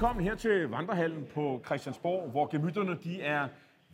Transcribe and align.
velkommen 0.00 0.24
her 0.24 0.34
til 0.34 0.68
Vandrehallen 0.68 1.26
på 1.34 1.62
Christiansborg, 1.66 2.30
hvor 2.30 2.46
gemytterne 2.46 2.98
de 3.04 3.22
er 3.22 3.48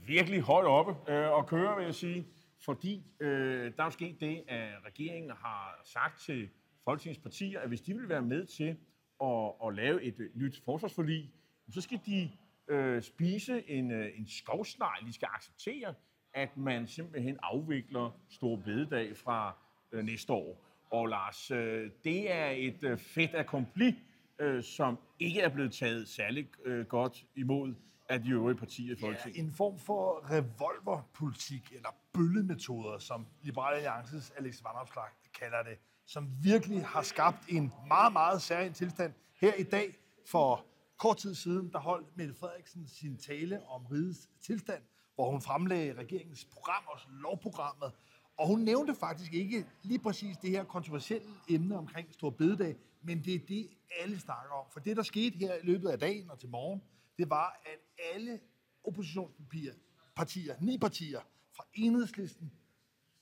virkelig 0.06 0.40
højt 0.40 0.66
oppe 0.66 1.12
øh, 1.12 1.30
og 1.30 1.46
kører, 1.46 1.76
vil 1.76 1.84
jeg 1.84 1.94
sige. 1.94 2.26
Fordi 2.64 3.02
øh, 3.20 3.72
der 3.76 3.82
er 3.82 3.84
jo 3.84 3.90
sket 3.90 4.20
det, 4.20 4.44
at 4.48 4.68
regeringen 4.86 5.30
har 5.30 5.80
sagt 5.84 6.20
til 6.20 6.48
Folketingets 6.84 7.22
partier, 7.22 7.60
at 7.60 7.68
hvis 7.68 7.80
de 7.80 7.94
vil 7.94 8.08
være 8.08 8.22
med 8.22 8.44
til 8.44 8.76
at, 9.22 9.52
at 9.66 9.74
lave 9.74 10.02
et 10.02 10.20
øh, 10.20 10.30
nyt 10.34 10.62
forsvarsforlig, 10.64 11.30
så 11.70 11.80
skal 11.80 12.00
de 12.06 12.30
øh, 12.68 13.02
spise 13.02 13.70
en, 13.70 13.90
øh, 13.90 14.18
en 14.18 14.26
skovsnegl. 14.26 15.06
De 15.06 15.12
skal 15.12 15.28
acceptere, 15.34 15.94
at 16.34 16.56
man 16.56 16.86
simpelthen 16.86 17.38
afvikler 17.42 18.20
Stor 18.28 18.56
Bededag 18.56 19.16
fra 19.16 19.56
øh, 19.92 20.04
næste 20.04 20.32
år. 20.32 20.66
Og 20.90 21.06
Lars, 21.06 21.50
øh, 21.50 21.90
det 22.04 22.32
er 22.32 22.46
et 22.46 22.84
øh, 22.84 22.98
fedt 22.98 23.34
accompli, 23.34 23.94
øh, 24.38 24.64
som 24.64 24.98
ikke 25.18 25.40
er 25.40 25.48
blevet 25.48 25.72
taget 25.72 26.08
særlig 26.08 26.48
øh, 26.64 26.86
godt 26.86 27.24
imod 27.36 27.74
af 28.08 28.22
de 28.22 28.30
øvrige 28.30 28.56
partier 28.56 28.96
i 28.96 29.00
Folketinget. 29.00 29.36
Ja, 29.36 29.42
en 29.42 29.52
form 29.52 29.78
for 29.78 30.30
revolverpolitik, 30.30 31.72
eller 31.72 31.88
bøllemetoder, 32.12 32.98
som 32.98 33.26
Liberale 33.42 33.76
Alliances 33.76 34.32
Alex 34.38 34.64
Vandopslag 34.64 35.08
kalder 35.40 35.62
det, 35.62 35.78
som 36.06 36.28
virkelig 36.42 36.84
har 36.84 37.02
skabt 37.02 37.38
en 37.48 37.72
meget, 37.86 38.12
meget 38.12 38.42
særlig 38.42 38.74
tilstand. 38.74 39.12
Her 39.40 39.54
i 39.54 39.62
dag, 39.62 39.94
for 40.26 40.64
kort 40.98 41.16
tid 41.16 41.34
siden, 41.34 41.72
der 41.72 41.78
holdt 41.78 42.16
Mette 42.16 42.34
Frederiksen 42.34 42.88
sin 42.88 43.16
tale 43.16 43.60
om 43.68 43.86
rigets 43.86 44.28
tilstand, 44.46 44.82
hvor 45.14 45.30
hun 45.30 45.42
fremlagde 45.42 45.92
regeringens 45.92 46.44
program, 46.44 46.82
også 46.86 47.06
lovprogrammet, 47.10 47.92
og 48.36 48.46
hun 48.46 48.60
nævnte 48.60 48.94
faktisk 48.94 49.34
ikke 49.34 49.66
lige 49.82 49.98
præcis 49.98 50.36
det 50.36 50.50
her 50.50 50.64
kontroversielle 50.64 51.28
emne 51.48 51.78
omkring 51.78 52.12
Stor 52.12 52.30
Bededag, 52.30 52.76
men 53.06 53.24
det 53.24 53.34
er 53.34 53.46
det, 53.48 53.70
alle 54.00 54.20
snakker 54.20 54.52
om. 54.52 54.66
For 54.72 54.80
det, 54.80 54.96
der 54.96 55.02
skete 55.02 55.38
her 55.38 55.54
i 55.54 55.66
løbet 55.66 55.88
af 55.88 55.98
dagen 55.98 56.30
og 56.30 56.38
til 56.38 56.48
morgen, 56.48 56.82
det 57.18 57.30
var, 57.30 57.60
at 57.64 57.78
alle 58.14 58.40
oppositionspartier, 58.84 59.74
partier, 60.16 60.54
ni 60.60 60.78
partier, 60.78 61.20
fra 61.56 61.64
enhedslisten 61.74 62.52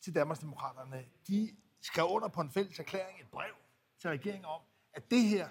til 0.00 0.14
Danmarksdemokraterne, 0.14 1.04
de 1.28 1.50
skrev 1.80 2.06
under 2.08 2.28
på 2.28 2.40
en 2.40 2.50
fælles 2.50 2.78
erklæring, 2.78 3.20
et 3.20 3.26
brev 3.32 3.54
til 3.98 4.10
regeringen 4.10 4.44
om, 4.44 4.60
at 4.94 5.10
det 5.10 5.22
her, 5.22 5.48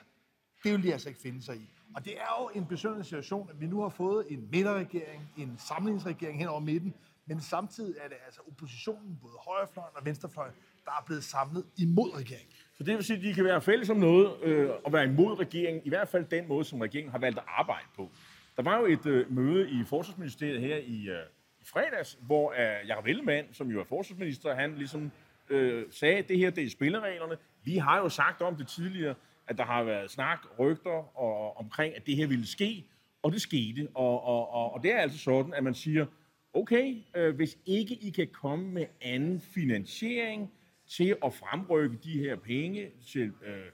det 0.63 0.71
vil 0.71 0.83
de 0.83 0.93
altså 0.93 1.09
ikke 1.09 1.21
finde 1.21 1.41
sig 1.41 1.57
i. 1.57 1.69
Og 1.95 2.05
det 2.05 2.21
er 2.21 2.41
jo 2.41 2.49
en 2.59 2.65
besøgende 2.65 3.03
situation, 3.03 3.49
at 3.49 3.59
vi 3.59 3.67
nu 3.67 3.81
har 3.81 3.89
fået 3.89 4.31
en 4.31 4.49
midterregering, 4.51 5.29
en 5.37 5.57
samlingsregering 5.57 6.39
hen 6.39 6.47
over 6.47 6.59
midten, 6.59 6.93
men 7.25 7.41
samtidig 7.41 7.95
er 7.99 8.07
det 8.07 8.17
altså 8.25 8.41
oppositionen, 8.47 9.19
både 9.21 9.33
højrefløjen 9.45 9.95
og 9.95 10.05
venstrefløjen, 10.05 10.53
der 10.85 10.91
er 10.91 11.03
blevet 11.05 11.23
samlet 11.23 11.65
imod 11.77 12.13
regeringen. 12.13 12.53
Så 12.77 12.83
det 12.83 12.95
vil 12.95 13.03
sige, 13.03 13.17
at 13.17 13.23
de 13.23 13.33
kan 13.33 13.43
være 13.43 13.61
fælles 13.61 13.89
om 13.89 13.97
noget 13.97 14.43
øh, 14.43 14.69
og 14.83 14.93
være 14.93 15.05
imod 15.05 15.39
regeringen, 15.39 15.81
i 15.85 15.89
hvert 15.89 16.07
fald 16.07 16.25
den 16.25 16.47
måde, 16.47 16.65
som 16.65 16.81
regeringen 16.81 17.11
har 17.11 17.19
valgt 17.19 17.37
at 17.37 17.43
arbejde 17.47 17.85
på. 17.95 18.11
Der 18.57 18.63
var 18.63 18.79
jo 18.79 18.85
et 18.85 19.05
øh, 19.05 19.31
møde 19.31 19.69
i 19.69 19.83
Forsvarsministeriet 19.85 20.61
her 20.61 20.77
i, 20.77 21.09
øh, 21.09 21.19
i 21.61 21.65
fredags, 21.65 22.17
hvor 22.21 22.51
øh, 22.51 22.89
Jacob 22.89 23.05
Ellemann, 23.07 23.47
som 23.51 23.71
jo 23.71 23.79
er 23.79 23.83
forsvarsminister, 23.83 24.55
han 24.55 24.75
ligesom 24.75 25.11
øh, 25.49 25.85
sagde, 25.91 26.17
at 26.17 26.27
det 26.29 26.37
her 26.37 26.49
det 26.49 26.63
er 26.63 26.69
spillereglerne. 26.69 27.37
Vi 27.63 27.77
har 27.77 27.97
jo 27.97 28.09
sagt 28.09 28.41
om 28.41 28.55
det 28.55 28.67
tidligere, 28.67 29.15
at 29.47 29.57
der 29.57 29.63
har 29.63 29.83
været 29.83 30.11
snak, 30.11 30.39
rygter 30.59 31.17
og, 31.17 31.57
omkring, 31.57 31.95
at 31.95 32.05
det 32.05 32.15
her 32.15 32.27
ville 32.27 32.47
ske, 32.47 32.85
og 33.23 33.31
det 33.31 33.41
skete. 33.41 33.87
Og, 33.93 34.23
og, 34.23 34.53
og, 34.53 34.73
og 34.73 34.83
det 34.83 34.93
er 34.93 34.97
altså 34.97 35.19
sådan, 35.19 35.53
at 35.53 35.63
man 35.63 35.73
siger, 35.73 36.05
okay, 36.53 36.95
øh, 37.15 37.35
hvis 37.35 37.57
ikke 37.65 37.95
I 37.95 38.09
kan 38.09 38.27
komme 38.33 38.67
med 38.67 38.85
anden 39.01 39.41
finansiering 39.41 40.51
til 40.97 41.15
at 41.25 41.33
fremrykke 41.33 41.97
de 42.03 42.19
her 42.19 42.35
penge 42.35 42.91
til, 43.07 43.33
øh, 43.45 43.65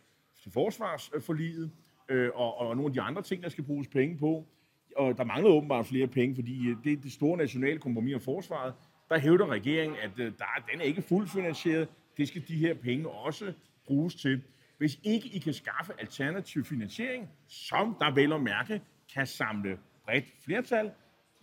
til 0.43 0.51
forsvarsforliget, 0.51 1.71
øh, 2.09 2.29
og, 2.33 2.57
og 2.57 2.75
nogle 2.75 2.89
af 2.89 2.93
de 2.93 3.01
andre 3.01 3.21
ting, 3.21 3.43
der 3.43 3.49
skal 3.49 3.63
bruges 3.63 3.87
penge 3.87 4.17
på, 4.17 4.47
og 4.95 5.17
der 5.17 5.23
mangler 5.23 5.49
åbenbart 5.49 5.85
flere 5.85 6.07
penge, 6.07 6.35
fordi 6.35 6.67
øh, 6.67 6.77
det 6.83 6.93
er 6.93 6.97
det 6.97 7.11
store 7.11 7.37
nationale 7.37 7.79
kompromis 7.79 8.15
om 8.15 8.21
forsvaret, 8.21 8.73
der 9.09 9.19
hævder 9.19 9.47
regeringen, 9.47 9.97
at 10.03 10.11
øh, 10.19 10.25
der, 10.37 10.45
den 10.71 10.81
er 10.81 10.85
ikke 10.85 11.01
fuldt 11.01 11.31
finansieret. 11.31 11.87
Det 12.17 12.27
skal 12.27 12.47
de 12.47 12.57
her 12.57 12.73
penge 12.73 13.09
også 13.09 13.53
bruges 13.85 14.15
til. 14.15 14.41
Hvis 14.77 14.99
ikke 15.03 15.27
I 15.27 15.39
kan 15.39 15.53
skaffe 15.53 15.93
alternativ 15.99 16.65
finansiering, 16.65 17.29
som 17.47 17.95
der 17.99 18.11
vel 18.11 18.31
og 18.31 18.41
mærke 18.41 18.81
kan 19.13 19.27
samle 19.27 19.79
bredt 20.05 20.25
flertal, 20.45 20.91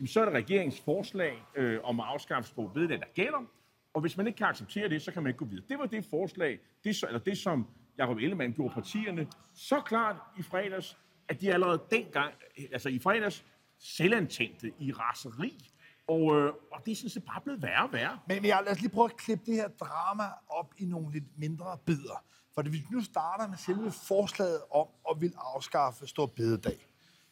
så 0.06 0.20
er 0.20 0.24
det 0.24 0.34
regeringens 0.34 0.80
forslag 0.80 1.42
øh, 1.56 1.80
om 1.82 2.00
at 2.00 2.06
afskaffe 2.06 2.48
sprog 2.48 2.72
bededag, 2.74 2.98
der 2.98 3.06
gælder. 3.14 3.46
Og 3.96 4.00
hvis 4.00 4.16
man 4.16 4.26
ikke 4.26 4.36
kan 4.36 4.46
acceptere 4.46 4.88
det, 4.88 5.02
så 5.02 5.12
kan 5.12 5.22
man 5.22 5.30
ikke 5.30 5.38
gå 5.38 5.44
videre. 5.44 5.64
Det 5.68 5.78
var 5.78 5.86
det 5.86 6.04
forslag, 6.04 6.58
det, 6.84 7.02
eller 7.02 7.18
det 7.18 7.38
som 7.38 7.66
Jacob 7.98 8.16
Ellemann 8.16 8.52
gjorde 8.52 8.74
partierne 8.74 9.26
så 9.54 9.80
klart 9.80 10.16
i 10.38 10.42
fredags, 10.42 10.98
at 11.28 11.40
de 11.40 11.52
allerede 11.52 11.82
dengang, 11.90 12.34
altså 12.72 12.88
i 12.88 12.98
fredags, 12.98 13.44
selvantændte 13.78 14.72
i 14.78 14.92
raseri. 14.92 15.70
Og, 16.08 16.36
øh, 16.36 16.52
og 16.72 16.86
det 16.86 16.92
er 16.92 16.96
sådan 16.96 17.10
set 17.10 17.24
bare 17.24 17.40
blevet 17.40 17.62
værre 17.62 17.84
og 17.84 17.92
værre. 17.92 18.18
Men 18.28 18.44
jeg 18.44 18.62
lad 18.64 18.72
os 18.72 18.80
lige 18.80 18.90
prøve 18.90 19.04
at 19.04 19.16
klippe 19.16 19.44
det 19.46 19.54
her 19.54 19.68
drama 19.68 20.24
op 20.48 20.74
i 20.78 20.84
nogle 20.84 21.12
lidt 21.12 21.38
mindre 21.38 21.78
bidder. 21.86 22.24
For 22.54 22.62
hvis 22.62 22.72
vi 22.72 22.86
nu 22.90 23.00
starter 23.00 23.48
med 23.48 23.56
selve 23.56 23.90
forslaget 24.08 24.60
om 24.70 24.86
at 25.10 25.20
vil 25.20 25.32
afskaffe 25.36 26.06
Stor 26.06 26.26
Bededag, 26.26 26.86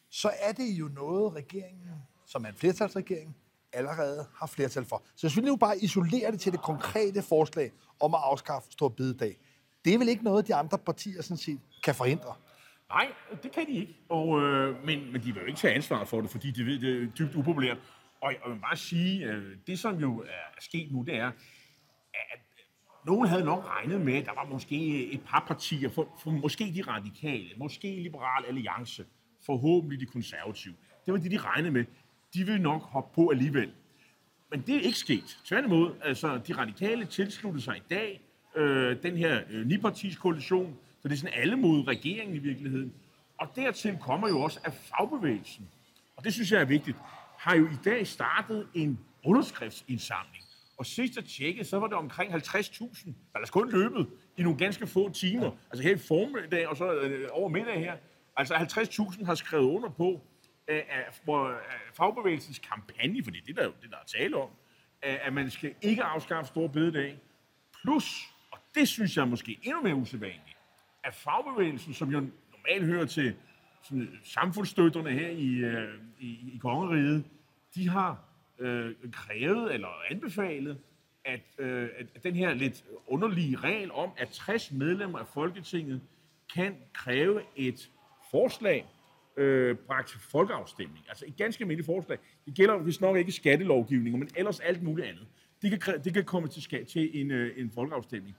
så 0.09 0.31
er 0.41 0.51
det 0.51 0.79
jo 0.79 0.87
noget, 0.87 1.33
regeringen, 1.33 1.89
som 2.25 2.45
er 2.45 2.49
en 2.49 2.55
flertalsregering, 2.55 3.35
allerede 3.75 4.25
har 4.35 4.47
flertal 4.47 4.85
for. 4.85 5.03
Så 5.15 5.27
hvis 5.27 5.37
vi 5.37 5.41
nu 5.41 5.55
bare 5.55 5.77
isolerer 5.77 6.31
det 6.31 6.39
til 6.39 6.51
det 6.51 6.61
konkrete 6.61 7.21
forslag 7.21 7.71
om 7.99 8.13
at 8.13 8.19
afskaffe 8.23 8.71
Stor 8.71 8.89
Bededag, 8.89 9.37
det 9.85 9.93
er 9.93 9.97
vel 9.97 10.09
ikke 10.09 10.23
noget, 10.23 10.47
de 10.47 10.55
andre 10.55 10.77
partier 10.77 11.21
sådan 11.21 11.37
set 11.37 11.59
kan 11.83 11.95
forhindre? 11.95 12.33
Nej, 12.89 13.07
det 13.43 13.51
kan 13.51 13.65
de 13.67 13.71
ikke. 13.71 13.95
Og, 14.09 14.41
øh, 14.41 14.85
men, 14.85 15.11
men 15.11 15.21
de 15.21 15.33
vil 15.33 15.41
jo 15.41 15.45
ikke 15.45 15.59
tage 15.59 15.73
ansvar 15.73 16.05
for 16.05 16.21
det, 16.21 16.29
fordi 16.29 16.51
de 16.51 16.65
ved, 16.65 16.79
det 16.79 17.03
er 17.03 17.07
dybt 17.07 17.35
upopulært. 17.35 17.77
Og 18.21 18.31
jeg 18.31 18.51
vil 18.51 18.59
bare 18.59 18.77
sige, 18.77 19.25
øh, 19.25 19.57
det 19.67 19.79
som 19.79 19.95
jo 19.95 20.19
er 20.19 20.59
sket 20.61 20.91
nu, 20.91 21.03
det 21.03 21.15
er, 21.15 21.31
at 22.13 22.39
nogen 23.05 23.27
havde 23.27 23.45
nok 23.45 23.65
regnet 23.67 24.01
med, 24.01 24.13
at 24.13 24.25
der 24.25 24.33
var 24.35 24.45
måske 24.45 25.07
et 25.11 25.21
par 25.25 25.43
partier, 25.47 25.89
for, 25.89 26.07
for 26.23 26.31
måske 26.31 26.73
de 26.75 26.81
radikale, 26.81 27.49
måske 27.57 27.87
Liberal 27.87 28.45
Alliance, 28.47 29.05
forhåbentlig 29.45 29.99
de 29.99 30.05
konservative. 30.05 30.75
Det 31.05 31.13
var 31.13 31.19
det, 31.19 31.31
de 31.31 31.37
regnede 31.37 31.71
med. 31.71 31.85
De 32.35 32.45
vil 32.45 32.61
nok 32.61 32.81
hoppe 32.81 33.15
på 33.15 33.29
alligevel. 33.29 33.71
Men 34.51 34.61
det 34.61 34.75
er 34.75 34.81
ikke 34.81 34.97
sket. 34.97 35.37
Tværtimod, 35.45 35.91
altså 36.03 36.37
de 36.47 36.53
radikale 36.53 37.05
tilsluttede 37.05 37.63
sig 37.63 37.77
i 37.77 37.83
dag 37.89 38.21
øh, 38.55 39.03
den 39.03 39.17
her 39.17 39.41
øh, 39.49 39.67
nipartiskoalition, 39.67 40.77
så 41.01 41.07
det 41.07 41.13
er 41.13 41.17
sådan 41.17 41.39
alle 41.39 41.55
mod 41.55 41.87
regeringen 41.87 42.35
i 42.35 42.39
virkeligheden. 42.39 42.93
Og 43.37 43.47
dertil 43.55 43.97
kommer 44.01 44.27
jo 44.27 44.41
også, 44.41 44.59
at 44.63 44.73
fagbevægelsen, 44.73 45.69
og 46.15 46.23
det 46.23 46.33
synes 46.33 46.51
jeg 46.51 46.61
er 46.61 46.65
vigtigt, 46.65 46.97
har 47.37 47.55
jo 47.55 47.65
i 47.65 47.77
dag 47.85 48.07
startet 48.07 48.67
en 48.73 48.99
underskriftsindsamling. 49.25 50.43
Og 50.77 50.85
sidst 50.85 51.17
at 51.17 51.25
tjekke, 51.25 51.63
så 51.63 51.79
var 51.79 51.87
det 51.87 51.95
omkring 51.95 52.33
50.000, 52.33 53.11
der 53.33 53.39
er 53.39 53.45
kun 53.51 53.71
løbet 53.71 54.07
i 54.37 54.43
nogle 54.43 54.57
ganske 54.57 54.87
få 54.87 55.09
timer. 55.09 55.51
Altså 55.71 55.83
her 55.83 55.95
i 55.95 55.97
formiddag 55.97 56.67
og 56.67 56.77
så 56.77 56.93
øh, 56.93 57.29
over 57.31 57.49
middag 57.49 57.79
her. 57.79 57.95
Altså 58.37 58.53
50.000 58.53 59.25
har 59.25 59.35
skrevet 59.35 59.65
under 59.65 59.89
på, 59.89 60.21
af, 60.67 60.85
af 60.89 61.31
øh, 61.33 61.55
fagbevægelsens 61.93 62.59
kampagne, 62.59 63.23
for 63.23 63.31
det 63.31 63.41
er 63.41 63.45
det, 63.45 63.55
der, 63.55 63.71
det, 63.81 63.91
der 63.91 63.97
er 63.97 64.19
tale 64.19 64.37
om, 64.37 64.49
at 65.01 65.33
man 65.33 65.49
skal 65.49 65.73
ikke 65.81 66.03
afskaffe 66.03 66.47
store 66.47 66.69
bededag. 66.69 67.19
Plus, 67.81 68.21
og 68.51 68.59
det 68.75 68.87
synes 68.87 69.17
jeg 69.17 69.21
er 69.21 69.25
måske 69.25 69.59
endnu 69.63 69.81
mere 69.81 69.95
usædvanligt, 69.95 70.57
at 71.03 71.15
fagbevægelsen, 71.15 71.93
som 71.93 72.09
jo 72.09 72.19
normalt 72.51 72.85
hører 72.85 73.05
til 73.05 73.35
sådan, 73.83 74.01
øh, 74.01 74.07
samfundsstøtterne 74.23 75.11
her 75.11 75.29
i, 75.29 75.55
øh, 75.55 75.99
i, 76.19 76.27
i 76.53 76.57
kongeriget, 76.61 77.25
de 77.75 77.89
har 77.89 78.23
øh, 78.59 78.95
krævet 79.11 79.73
eller 79.73 79.87
anbefalet, 80.11 80.77
at, 81.25 81.41
øh, 81.57 81.89
at 82.15 82.23
den 82.23 82.35
her 82.35 82.53
lidt 82.53 82.83
underlige 83.07 83.57
regel 83.57 83.91
om, 83.91 84.11
at 84.17 84.29
60 84.29 84.71
medlemmer 84.71 85.19
af 85.19 85.27
Folketinget 85.27 86.01
kan 86.55 86.75
kræve 86.93 87.41
et 87.55 87.91
forslag 88.31 88.85
øh, 89.37 89.75
bragt 89.77 90.09
til 90.09 90.19
folkeafstemning. 90.19 91.05
Altså 91.09 91.25
et 91.27 91.37
ganske 91.37 91.61
almindeligt 91.61 91.85
forslag. 91.85 92.17
Det 92.45 92.53
gælder 92.53 92.77
hvis 92.77 93.01
nok 93.01 93.17
ikke 93.17 93.31
skattelovgivning, 93.31 94.19
men 94.19 94.29
ellers 94.35 94.59
alt 94.59 94.83
muligt 94.83 95.07
andet. 95.07 95.27
Det 95.61 95.81
kan, 95.81 96.03
det 96.03 96.13
kan 96.13 96.23
komme 96.23 96.47
til, 96.47 96.61
skal, 96.61 96.85
til 96.85 97.21
en, 97.21 97.31
øh, 97.31 97.53
en 97.57 97.71
folkeafstemning. 97.71 98.35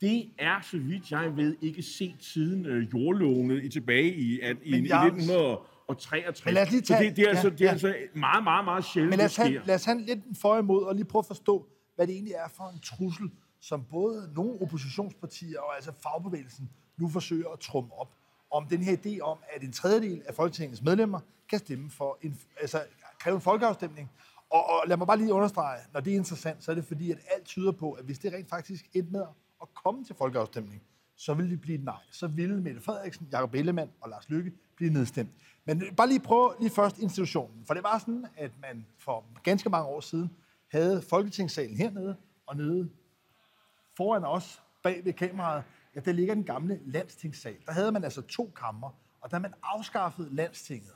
Det 0.00 0.30
er, 0.38 0.60
så 0.60 0.78
vidt 0.78 1.10
jeg 1.10 1.36
ved, 1.36 1.56
ikke 1.62 1.82
set 1.82 2.16
siden 2.20 2.66
øh, 2.66 2.94
jordlovene 2.94 3.62
i 3.64 3.68
tilbage 3.68 4.14
i, 4.14 4.40
at, 4.40 4.56
i, 4.62 4.70
i 4.70 4.74
1963. 4.74 6.44
Men 6.44 6.54
lad 6.54 6.62
os 6.62 6.70
lige 6.70 6.82
tage, 6.82 6.98
så 6.98 7.04
det, 7.04 7.16
det 7.16 7.22
er, 7.22 7.26
ja, 7.26 7.30
altså, 7.30 7.50
det 7.50 7.60
er 7.60 7.64
ja. 7.64 7.70
altså 7.70 7.94
meget, 8.14 8.44
meget, 8.44 8.64
meget 8.64 8.84
sjældent, 8.84 9.10
Men 9.10 9.18
lad 9.18 9.26
os, 9.26 9.36
have, 9.36 9.62
lad 9.64 9.74
os 9.74 9.84
have 9.84 10.00
lidt 10.00 10.20
for 10.40 10.58
imod 10.58 10.82
og 10.82 10.94
lige 10.94 11.04
prøve 11.04 11.20
at 11.20 11.26
forstå, 11.26 11.68
hvad 11.94 12.06
det 12.06 12.12
egentlig 12.12 12.34
er 12.34 12.48
for 12.56 12.64
en 12.74 12.80
trussel, 12.80 13.30
som 13.60 13.84
både 13.90 14.32
nogle 14.34 14.60
oppositionspartier 14.62 15.60
og 15.60 15.74
altså 15.74 15.92
fagbevægelsen 16.02 16.70
nu 16.96 17.08
forsøger 17.08 17.48
at 17.48 17.60
trumme 17.60 17.90
op 17.98 18.14
om 18.50 18.66
den 18.68 18.82
her 18.82 18.96
idé 18.96 19.20
om, 19.20 19.38
at 19.54 19.62
en 19.62 19.72
tredjedel 19.72 20.22
af 20.26 20.34
Folketingets 20.34 20.82
medlemmer 20.82 21.20
kan 21.50 21.58
stemme 21.58 21.90
for 21.90 22.18
en, 22.22 22.40
altså 22.60 22.84
kræve 23.18 23.34
en 23.34 23.40
folkeafstemning. 23.40 24.10
Og, 24.50 24.70
og 24.70 24.82
lad 24.86 24.96
mig 24.96 25.06
bare 25.06 25.18
lige 25.18 25.32
understrege, 25.32 25.80
når 25.92 26.00
det 26.00 26.12
er 26.12 26.16
interessant, 26.16 26.64
så 26.64 26.70
er 26.70 26.74
det 26.74 26.84
fordi, 26.84 27.10
at 27.10 27.18
alt 27.34 27.44
tyder 27.44 27.72
på, 27.72 27.92
at 27.92 28.04
hvis 28.04 28.18
det 28.18 28.32
rent 28.32 28.48
faktisk 28.48 28.84
endte 28.94 29.12
med 29.12 29.24
at 29.62 29.68
komme 29.84 30.04
til 30.04 30.14
folkeafstemning, 30.14 30.82
så 31.16 31.34
ville 31.34 31.50
det 31.50 31.60
blive 31.60 31.78
et 31.78 31.84
nej. 31.84 32.00
Så 32.10 32.26
ville 32.26 32.60
Mette 32.60 32.80
Frederiksen, 32.80 33.28
Jakob 33.32 33.54
Ellemann 33.54 33.90
og 34.00 34.10
Lars 34.10 34.28
Lykke 34.28 34.52
blive 34.76 34.92
nedstemt. 34.92 35.30
Men 35.64 35.82
bare 35.96 36.08
lige 36.08 36.20
prøve 36.20 36.54
lige 36.60 36.70
først 36.70 36.98
institutionen. 36.98 37.64
For 37.66 37.74
det 37.74 37.82
var 37.82 37.98
sådan, 37.98 38.26
at 38.36 38.50
man 38.60 38.86
for 38.98 39.24
ganske 39.42 39.70
mange 39.70 39.88
år 39.88 40.00
siden 40.00 40.30
havde 40.70 41.02
Folketingssalen 41.02 41.76
hernede, 41.76 42.16
og 42.46 42.56
nede 42.56 42.90
foran 43.96 44.24
os, 44.24 44.62
bag 44.82 45.04
ved 45.04 45.12
kameraet, 45.12 45.64
ja, 45.96 46.00
der 46.00 46.12
ligger 46.12 46.34
den 46.34 46.44
gamle 46.44 46.80
landstingssal. 46.84 47.56
Der 47.66 47.72
havde 47.72 47.92
man 47.92 48.04
altså 48.04 48.22
to 48.22 48.52
kammer, 48.56 48.90
og 49.20 49.30
da 49.30 49.38
man 49.38 49.54
afskaffede 49.62 50.34
landstinget, 50.34 50.92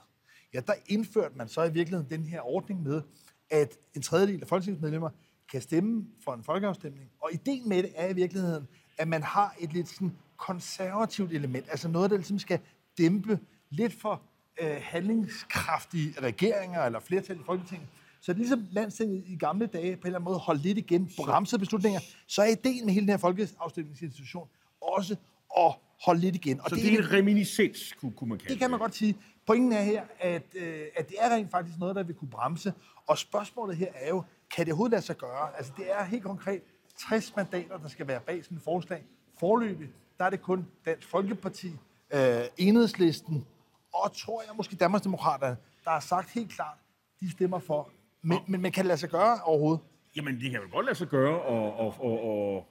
ja, 0.55 0.61
der 0.61 0.73
indførte 0.87 1.39
man 1.39 1.49
så 1.49 1.65
i 1.65 1.73
virkeligheden 1.73 2.11
den 2.11 2.25
her 2.25 2.41
ordning 2.41 2.83
med, 2.83 3.03
at 3.51 3.79
en 3.95 4.03
tredjedel 4.03 4.43
af 4.43 4.49
folketingsmedlemmer 4.49 5.11
kan 5.51 5.63
stemme 5.63 6.07
for 6.25 6.35
en 6.35 6.43
folkeafstemning. 6.43 7.11
Og 7.23 7.31
ideen 7.33 7.69
med 7.69 7.83
det 7.83 7.93
er 7.95 8.09
i 8.09 8.13
virkeligheden, 8.13 8.69
at 8.99 9.09
man 9.09 9.23
har 9.23 9.55
et 9.61 9.73
lidt 9.73 9.89
sådan 9.89 10.17
konservativt 10.37 11.33
element, 11.33 11.67
altså 11.71 11.89
noget, 11.89 12.11
der 12.11 12.17
ligesom 12.17 12.39
skal 12.39 12.61
dæmpe 12.99 13.39
lidt 13.71 13.93
for 13.93 14.23
øh, 14.63 14.77
handlingskraftige 14.83 16.21
regeringer 16.23 16.83
eller 16.83 17.01
flertal 17.01 17.37
i 17.37 17.43
Folketinget. 17.47 17.89
Så 18.21 18.33
det 18.33 18.37
er 18.37 18.39
ligesom 18.39 18.67
landstinget 18.71 19.25
i 19.27 19.37
gamle 19.37 19.67
dage 19.67 19.97
på 19.97 20.01
en 20.01 20.07
eller 20.07 20.19
anden 20.19 20.25
måde 20.25 20.39
holdt 20.39 20.63
lidt 20.63 20.79
igen, 20.79 21.11
bremsede 21.17 21.59
beslutninger, 21.59 22.01
så 22.27 22.43
er 22.43 22.47
ideen 22.47 22.87
med 22.87 22.95
hele 22.95 23.07
den 23.07 23.11
her 23.11 23.17
folkeafstemningsinstitution 23.17 24.49
også 24.83 25.17
at 25.59 25.75
holde 26.05 26.21
lidt 26.21 26.35
igen. 26.35 26.61
Og 26.61 26.71
så 26.71 26.77
det, 26.77 26.85
det 26.85 26.95
er 26.95 26.99
en 26.99 27.13
reminiscens, 27.13 27.95
kunne, 28.01 28.13
kunne 28.13 28.29
man 28.29 28.39
kalde 28.39 28.53
det. 28.53 28.61
kan 28.61 28.71
man 28.71 28.81
godt 28.81 28.95
sige. 28.95 29.17
Pointen 29.47 29.73
er 29.73 29.83
her, 29.83 30.03
at, 30.19 30.43
øh, 30.55 30.83
at 30.97 31.09
det 31.09 31.17
er 31.21 31.35
rent 31.35 31.51
faktisk 31.51 31.79
noget, 31.79 31.97
der 31.97 32.03
vil 32.03 32.15
kunne 32.15 32.31
bremse. 32.31 32.73
Og 33.07 33.19
spørgsmålet 33.19 33.77
her 33.77 33.89
er 33.95 34.09
jo, 34.09 34.23
kan 34.57 34.65
det 34.65 34.73
overhovedet 34.73 34.93
lade 34.93 35.03
sig 35.03 35.17
gøre? 35.17 35.57
Altså 35.57 35.73
det 35.77 35.93
er 35.93 36.05
helt 36.05 36.23
konkret 36.23 36.63
60 37.09 37.37
mandater, 37.37 37.79
der 37.79 37.89
skal 37.89 38.09
være 38.09 38.21
bag 38.21 38.45
sådan 38.45 38.57
et 38.57 38.63
forslag. 38.65 39.05
Forløbig, 39.39 39.89
der 40.19 40.25
er 40.25 40.31
det 40.31 40.43
kun 40.43 40.67
Dansk 40.85 41.09
Folkeparti, 41.09 41.73
øh, 42.15 42.43
Enhedslisten 42.59 43.47
og 43.93 44.13
tror 44.13 44.43
jeg 44.43 44.57
måske 44.57 44.77
Danmarksdemokraterne, 44.77 45.57
der 45.85 45.91
har 45.91 46.01
sagt 46.01 46.31
helt 46.31 46.53
klart, 46.53 46.79
de 47.21 47.31
stemmer 47.31 47.59
for. 47.59 47.91
Men, 48.23 48.39
men, 48.47 48.63
men 48.63 48.73
kan 48.73 48.85
det 48.85 48.89
lade 48.89 48.99
sig 48.99 49.11
gøre 49.11 49.39
overhovedet? 49.45 49.81
Jamen, 50.17 50.41
det 50.41 50.51
kan 50.51 50.61
jo 50.61 50.69
godt 50.73 50.87
lade 50.87 50.99
sig 50.99 51.09
gøre, 51.09 51.41
og, 51.43 51.75
og, 51.75 51.95
og, 52.01 52.25
og 52.25 52.67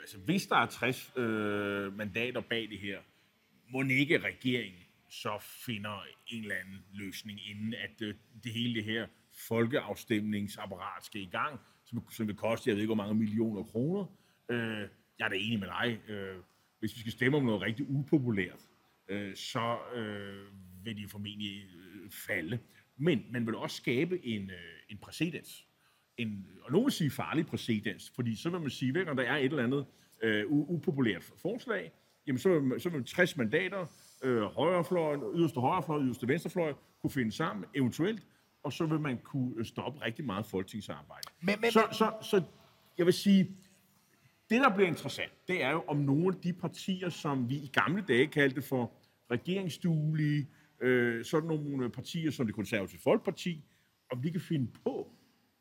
altså, 0.00 0.18
hvis 0.18 0.46
der 0.46 0.56
er 0.56 0.66
60 0.66 1.12
øh, 1.16 1.96
mandater 1.96 2.40
bag 2.40 2.68
det 2.70 2.78
her, 2.78 2.98
må 3.72 3.82
ikke 3.82 4.18
regeringen 4.18 4.82
så 5.10 5.38
finder 5.40 6.02
en 6.26 6.42
eller 6.42 6.54
anden 6.54 6.84
løsning, 6.92 7.40
inden 7.50 7.74
at 7.74 8.02
øh, 8.02 8.14
det 8.44 8.52
hele 8.52 8.74
det 8.74 8.84
her 8.84 9.06
folkeafstemningsapparat 9.48 11.04
skal 11.04 11.20
i 11.20 11.28
gang, 11.32 11.60
som, 11.84 12.10
som 12.10 12.26
vil 12.26 12.36
koste, 12.36 12.70
jeg 12.70 12.76
ved 12.76 12.82
ikke, 12.82 12.94
hvor 12.94 13.04
mange 13.04 13.14
millioner 13.14 13.62
kroner. 13.62 14.06
Øh, 14.48 14.88
jeg 15.18 15.24
er 15.24 15.28
da 15.28 15.36
enig 15.36 15.58
med 15.58 15.68
dig. 15.68 16.10
Øh, 16.10 16.36
hvis 16.78 16.96
vi 16.96 17.00
skal 17.00 17.12
stemme 17.12 17.36
om 17.36 17.44
noget 17.44 17.62
rigtig 17.62 17.86
upopulært, 17.88 18.60
øh, 19.08 19.36
så 19.36 19.78
øh, 19.94 20.46
vil 20.84 20.96
de 20.96 21.08
formentlig 21.08 21.64
øh, 21.64 22.10
falde. 22.10 22.58
Men 22.96 23.26
man 23.30 23.46
vil 23.46 23.54
også 23.54 23.76
skabe 23.76 24.26
en, 24.26 24.50
øh, 24.50 24.56
en 24.88 24.98
præcedens. 24.98 25.66
En, 26.20 26.46
og 26.62 26.72
nogen 26.72 26.86
vil 26.86 26.92
sige 26.92 27.10
farlig 27.10 27.46
præcedens, 27.46 28.12
fordi 28.14 28.36
så 28.36 28.50
vil 28.50 28.60
man 28.60 28.70
sige, 28.70 29.00
at 29.00 29.16
der 29.16 29.22
er 29.22 29.36
et 29.36 29.44
eller 29.44 29.64
andet 29.64 29.86
øh, 30.22 30.44
upopulært 30.48 31.22
forslag, 31.22 31.92
jamen 32.26 32.38
så 32.38 32.58
vil, 32.58 32.80
så 32.80 32.88
vil 32.88 33.04
60 33.04 33.36
mandater, 33.36 33.86
øh, 34.22 34.42
højrefløj, 34.42 35.16
yderste 35.34 35.60
højrefløj, 35.60 36.02
yderste 36.02 36.28
venstrefløj, 36.28 36.72
kunne 37.02 37.10
finde 37.10 37.32
sammen, 37.32 37.64
eventuelt, 37.74 38.22
og 38.62 38.72
så 38.72 38.86
vil 38.86 39.00
man 39.00 39.18
kunne 39.18 39.64
stoppe 39.64 40.04
rigtig 40.04 40.24
meget 40.24 40.46
folketingsarbejde. 40.46 41.28
Men, 41.40 41.54
men, 41.60 41.70
så, 41.70 41.82
så, 41.92 42.12
så 42.22 42.42
jeg 42.98 43.06
vil 43.06 43.14
sige, 43.14 43.56
det 44.50 44.60
der 44.60 44.74
bliver 44.74 44.88
interessant, 44.88 45.32
det 45.48 45.62
er 45.62 45.70
jo 45.70 45.84
om 45.86 45.96
nogle 45.96 46.26
af 46.26 46.42
de 46.42 46.52
partier, 46.52 47.08
som 47.08 47.48
vi 47.48 47.54
i 47.54 47.70
gamle 47.72 48.04
dage 48.08 48.26
kaldte 48.26 48.62
for 48.62 48.92
regeringsduelige, 49.30 50.48
øh, 50.80 51.24
sådan 51.24 51.48
nogle 51.48 51.90
partier 51.90 52.30
som 52.30 52.46
det 52.46 52.54
konservative 52.54 53.00
Folkeparti, 53.00 53.64
om 54.10 54.22
de 54.22 54.30
kan 54.30 54.40
finde 54.40 54.70
på 54.84 55.12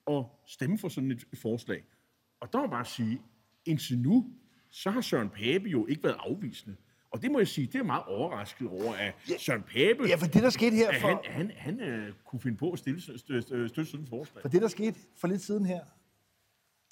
at 0.10 0.26
stemme 0.46 0.78
for 0.78 0.90
sådan 0.90 1.12
et 1.12 1.26
forslag. 1.34 1.84
Og 2.40 2.54
der 2.54 2.60
må 2.60 2.68
bare 2.68 2.86
sige, 2.86 3.22
indtil 3.66 4.00
nu, 4.00 4.34
så 4.70 4.92
har 4.92 5.02
Søren 5.02 5.30
Pape 5.30 5.70
jo 5.70 5.86
ikke 5.86 6.04
været 6.04 6.18
afvisende. 6.20 6.76
Og 7.12 7.22
det 7.22 7.32
må 7.32 7.40
jeg 7.40 7.48
sige, 7.48 7.68
det 7.68 7.76
er 7.76 7.84
meget 7.84 8.04
overrasket 8.04 8.68
over, 8.68 8.94
at 8.94 9.14
ja, 9.30 9.38
Søren 9.38 9.62
Pape... 9.64 10.08
Ja, 10.08 10.16
for 10.16 10.26
det, 10.26 10.44
der 10.44 10.50
skete 10.50 10.76
her 10.76 11.00
for... 11.00 11.08
Han, 11.08 11.52
han, 11.58 11.80
han 11.80 12.08
uh, 12.08 12.16
kunne 12.26 12.40
finde 12.40 12.58
på 12.58 12.72
at 12.72 12.80
stille, 12.80 13.02
støtte, 13.02 13.42
støtte 13.42 13.86
sådan 13.86 14.04
et 14.04 14.10
forslag. 14.10 14.42
For 14.42 14.50
det, 14.50 14.62
der 14.62 14.68
skete 14.68 15.00
for 15.18 15.28
lidt 15.28 15.42
siden 15.42 15.66
her, 15.66 15.80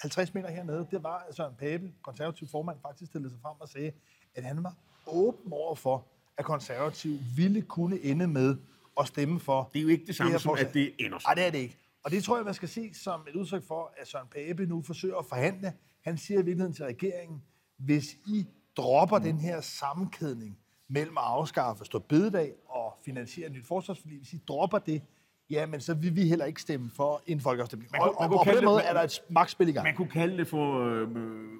50 0.01 0.33
meter 0.33 0.51
hernede, 0.51 0.87
det 0.91 1.03
var, 1.03 1.25
at 1.29 1.35
Søren 1.35 1.55
Pape, 1.59 1.91
konservativ 2.01 2.47
formand, 2.47 2.77
faktisk 2.81 3.11
stillede 3.11 3.29
sig 3.31 3.39
frem 3.41 3.55
og 3.59 3.69
sagde, 3.69 3.91
at 4.35 4.43
han 4.43 4.63
var 4.63 4.75
åben 5.07 5.53
over 5.53 5.75
for, 5.75 6.07
at 6.37 6.45
konservativ 6.45 7.19
ville 7.35 7.61
kunne 7.61 7.99
ende 7.99 8.27
med 8.27 8.57
at 8.99 9.07
stemme 9.07 9.39
for... 9.39 9.69
Det 9.73 9.79
er 9.79 9.83
jo 9.83 9.89
ikke 9.89 10.05
det 10.05 10.15
samme 10.15 10.33
det 10.33 10.41
som, 10.41 10.55
at 10.59 10.73
det 10.73 10.93
ender 10.99 11.19
Nej, 11.27 11.33
det 11.33 11.45
er 11.45 11.51
det 11.51 11.57
ikke. 11.57 11.77
Og 12.07 12.11
det 12.11 12.23
tror 12.23 12.37
jeg, 12.37 12.45
man 12.45 12.53
skal 12.53 12.69
se 12.69 12.93
som 12.93 13.21
et 13.29 13.35
udtryk 13.35 13.63
for, 13.63 13.93
at 13.97 14.07
Søren 14.07 14.27
Pape 14.27 14.65
nu 14.65 14.81
forsøger 14.81 15.15
at 15.15 15.25
forhandle. 15.25 15.73
Han 16.03 16.17
siger 16.17 16.39
i 16.39 16.45
virkeligheden 16.45 16.73
til 16.73 16.85
regeringen, 16.85 17.41
hvis 17.77 18.13
I 18.13 18.45
dropper 18.77 19.17
mm. 19.17 19.23
den 19.23 19.39
her 19.39 19.61
sammenkædning 19.61 20.57
mellem 20.89 21.17
at 21.17 21.23
afskaffe 21.23 21.85
stå 21.85 21.99
bededag 21.99 22.53
og 22.69 22.93
finansiere 23.05 23.47
et 23.47 23.53
nyt 23.53 23.67
forsvarsforlig, 23.67 24.17
hvis 24.17 24.33
I 24.33 24.41
dropper 24.47 24.77
det, 24.77 25.01
ja, 25.49 25.65
men 25.65 25.81
så 25.81 25.93
vil 25.93 26.15
vi 26.15 26.27
heller 26.27 26.45
ikke 26.45 26.61
stemme 26.61 26.91
for 26.95 27.23
en 27.25 27.41
folkeafstemning. 27.41 27.91
Man, 27.91 28.01
og, 28.01 28.15
man, 28.19 28.29
og, 28.29 28.39
og 28.39 28.45
på 28.45 28.51
den 28.51 28.65
måde 28.65 28.81
er 28.81 28.93
der 28.93 29.01
et 29.01 29.21
magtspil 29.29 29.67
i 29.67 29.71
gang. 29.71 29.83
Man 29.83 29.95
kunne 29.95 30.09
kalde 30.09 30.37
det 30.37 30.47
for 30.47 30.85
øh, 30.85 31.07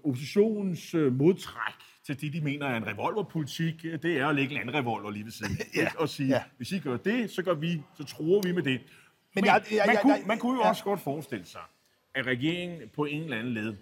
oppositionens 0.04 0.94
øh, 0.94 1.14
modtræk 1.14 1.74
til 2.06 2.22
det, 2.22 2.34
de 2.34 2.42
mener 2.42 2.66
er 2.66 2.78
en 2.78 2.88
revolverpolitik, 2.88 3.84
det 3.84 4.06
er 4.06 4.28
at 4.28 4.36
lægge 4.36 4.56
en 4.56 4.62
anden 4.62 4.76
revolver 4.76 5.12
lige 5.12 5.26
ved 5.26 5.32
siden. 5.32 5.58
ja. 5.76 5.88
Og 5.98 6.10
sige, 6.10 6.30
ja. 6.30 6.44
hvis 6.58 6.72
I 6.72 6.80
gør 6.80 6.98
det, 6.98 7.32
så, 7.32 7.44
gør 7.44 7.54
vi, 7.54 7.82
så 7.98 8.04
tror 8.04 8.42
vi 8.42 8.52
med 8.52 8.64
det. 8.64 8.82
Men, 9.42 9.46
jeg, 9.46 9.64
jeg, 9.72 9.84
man, 9.86 9.94
jeg, 9.94 10.02
kunne, 10.02 10.28
man 10.28 10.40
kunne 10.40 10.58
jo 10.58 10.64
ja. 10.64 10.70
også 10.70 10.84
godt 10.84 11.00
forestille 11.00 11.46
sig, 11.46 11.62
at 12.14 12.26
regeringen 12.26 12.90
på 12.96 13.06
en 13.06 13.24
eller 13.24 13.38
anden 13.38 13.54
led, 13.54 13.76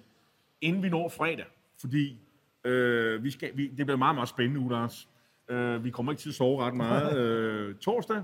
inden 0.62 0.84
vi 0.84 0.90
når 0.90 1.10
fredag, 1.10 1.46
fordi 1.81 2.19
øh, 2.63 3.24
vi 3.24 3.31
skal, 3.31 3.57
vi, 3.57 3.68
det 3.68 3.86
bliver 3.86 3.98
meget, 3.98 4.16
meget 4.16 4.30
spændende 4.30 4.60
uge, 4.60 4.72
Lars. 4.72 5.10
Øh, 5.50 5.84
vi 5.84 5.90
kommer 5.90 6.12
ikke 6.12 6.22
til 6.22 6.30
at 6.30 6.36
sove 6.36 6.63
ret 6.63 6.75
meget. 6.75 7.18
Øh, 7.18 7.75
torsdag, 7.75 8.24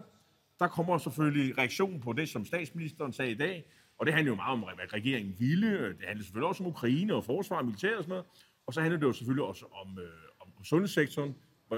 der 0.60 0.68
kommer 0.68 0.98
selvfølgelig 0.98 1.58
reaktionen 1.58 2.00
på 2.00 2.14
det, 2.14 2.30
som 2.30 2.46
statsministeren 2.46 3.14
sagde 3.14 3.32
i 3.32 3.36
dag, 3.36 3.66
og 4.00 4.06
det 4.06 4.14
handler 4.14 4.32
jo 4.32 4.36
meget 4.36 4.54
om, 4.54 4.60
hvad 4.60 4.94
regeringen 4.94 5.36
ville. 5.40 5.88
Det 5.88 6.06
handler 6.08 6.24
selvfølgelig 6.24 6.48
også 6.48 6.64
om 6.64 6.70
Ukraine 6.70 7.16
og 7.16 7.24
forsvar 7.24 7.58
og 7.58 7.66
militær 7.66 7.98
og 7.98 8.04
sådan 8.04 8.10
noget. 8.10 8.26
Og 8.68 8.74
så 8.74 8.82
handler 8.82 9.00
det 9.00 9.08
jo 9.08 9.14
selvfølgelig 9.14 9.44
også 9.44 9.66
om, 9.66 10.00
øh, 10.00 10.06
om, 10.42 10.48
om 10.58 10.64
sundhedssektoren, 10.64 11.36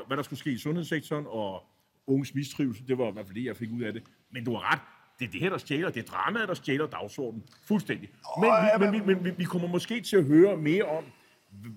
hvad 0.07 0.17
der 0.17 0.23
skulle 0.23 0.39
ske 0.39 0.51
i 0.51 0.57
sundhedssektoren, 0.57 1.25
og 1.27 1.63
unges 2.07 2.35
mistrivsel, 2.35 2.87
det 2.87 2.97
var 2.97 3.09
i 3.09 3.11
hvert 3.11 3.25
fald 3.25 3.35
det, 3.35 3.45
jeg 3.45 3.57
fik 3.57 3.71
ud 3.71 3.81
af 3.81 3.93
det. 3.93 4.03
Men 4.31 4.45
du 4.45 4.53
har 4.53 4.73
ret, 4.73 4.81
det 5.19 5.27
er 5.27 5.31
det 5.31 5.41
her, 5.41 5.49
der 5.49 5.57
stjæler, 5.57 5.89
det 5.89 6.03
er 6.03 6.11
dramaet, 6.11 6.47
der 6.47 6.53
stjæler 6.53 6.87
dagsordenen. 6.87 7.43
Fuldstændig. 7.65 8.09
Men, 8.39 8.91
vi, 8.91 8.97
men, 8.97 9.07
men, 9.07 9.23
men 9.23 9.33
vi 9.37 9.43
kommer 9.43 9.67
måske 9.67 10.01
til 10.01 10.17
at 10.17 10.23
høre 10.23 10.57
mere 10.57 10.83
om, 10.83 11.03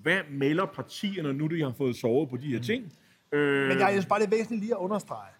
hvad 0.01 0.19
melder 0.29 0.65
partierne, 0.65 1.33
nu 1.33 1.47
de 1.47 1.61
har 1.63 1.73
fået 1.77 1.95
sovet 1.95 2.29
på 2.29 2.37
de 2.37 2.47
her 2.47 2.59
ting. 2.59 2.93
Mm. 3.31 3.37
Øh, 3.37 3.67
men 3.67 3.79
jeg 3.79 3.89
synes 3.91 4.05
bare, 4.05 4.19
det 4.19 4.25
er 4.25 4.29
væsentligt 4.29 4.61
lige 4.61 4.73
at 4.73 4.79
understrege, 4.79 5.31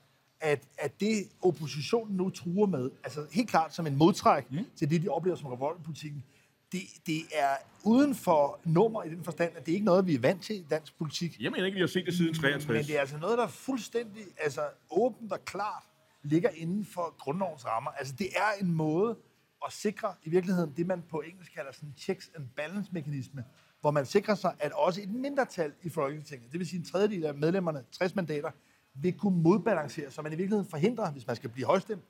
at, 0.41 0.67
at 0.77 0.99
det 0.99 1.27
oppositionen 1.41 2.17
nu 2.17 2.29
truer 2.29 2.67
med, 2.67 2.89
altså 3.03 3.25
helt 3.31 3.49
klart 3.49 3.75
som 3.75 3.87
en 3.87 3.95
modtræk 3.95 4.51
mm. 4.51 4.65
til 4.75 4.89
det, 4.89 5.01
de 5.01 5.09
oplever 5.09 5.35
som 5.37 5.47
revoltpolitikken, 5.47 6.23
det, 6.71 6.81
det 7.05 7.21
er 7.33 7.55
uden 7.83 8.15
for 8.15 8.59
nummer 8.63 9.03
i 9.03 9.09
den 9.09 9.23
forstand, 9.23 9.51
at 9.55 9.65
det 9.65 9.71
er 9.71 9.73
ikke 9.73 9.85
noget, 9.85 10.07
vi 10.07 10.15
er 10.15 10.19
vant 10.19 10.43
til 10.43 10.55
i 10.55 10.65
dansk 10.69 10.97
politik. 10.97 11.37
Jeg 11.39 11.51
mener 11.51 11.65
ikke, 11.65 11.75
vi 11.75 11.79
har 11.79 11.87
set 11.87 12.05
det 12.05 12.13
siden 12.13 12.33
63. 12.33 12.67
Men 12.67 12.83
det 12.83 12.95
er 12.95 12.99
altså 12.99 13.17
noget, 13.17 13.37
der 13.37 13.43
er 13.43 13.47
fuldstændig 13.47 14.23
altså, 14.37 14.61
åbent 14.89 15.31
og 15.31 15.45
klart 15.45 15.83
ligger 16.27 16.49
inden 16.49 16.85
for 16.85 17.15
grundlovens 17.19 17.65
rammer. 17.65 17.91
Altså 17.91 18.13
det 18.19 18.27
er 18.35 18.61
en 18.61 18.71
måde 18.71 19.17
at 19.65 19.73
sikre 19.73 20.13
i 20.23 20.29
virkeligheden 20.29 20.73
det, 20.77 20.87
man 20.87 21.03
på 21.09 21.21
engelsk 21.21 21.53
kalder 21.53 21.71
sådan 21.71 21.93
checks 21.97 22.31
and 22.35 22.47
balance 22.55 22.89
mekanisme, 22.93 23.45
hvor 23.81 23.91
man 23.91 24.05
sikrer 24.05 24.35
sig, 24.35 24.55
at 24.59 24.71
også 24.71 25.01
et 25.01 25.09
mindretal 25.09 25.73
i 25.83 25.89
Folketinget, 25.89 26.51
det 26.51 26.59
vil 26.59 26.67
sige 26.67 26.79
en 26.79 26.85
tredjedel 26.85 27.25
af 27.25 27.35
medlemmerne, 27.35 27.83
60 27.91 28.15
mandater, 28.15 28.51
vil 28.93 29.17
kunne 29.17 29.41
modbalancere, 29.41 30.11
så 30.11 30.21
man 30.21 30.33
i 30.33 30.35
virkeligheden 30.35 30.69
forhindrer, 30.69 31.11
hvis 31.11 31.27
man 31.27 31.35
skal 31.35 31.49
blive 31.49 31.65
højstemt, 31.65 32.03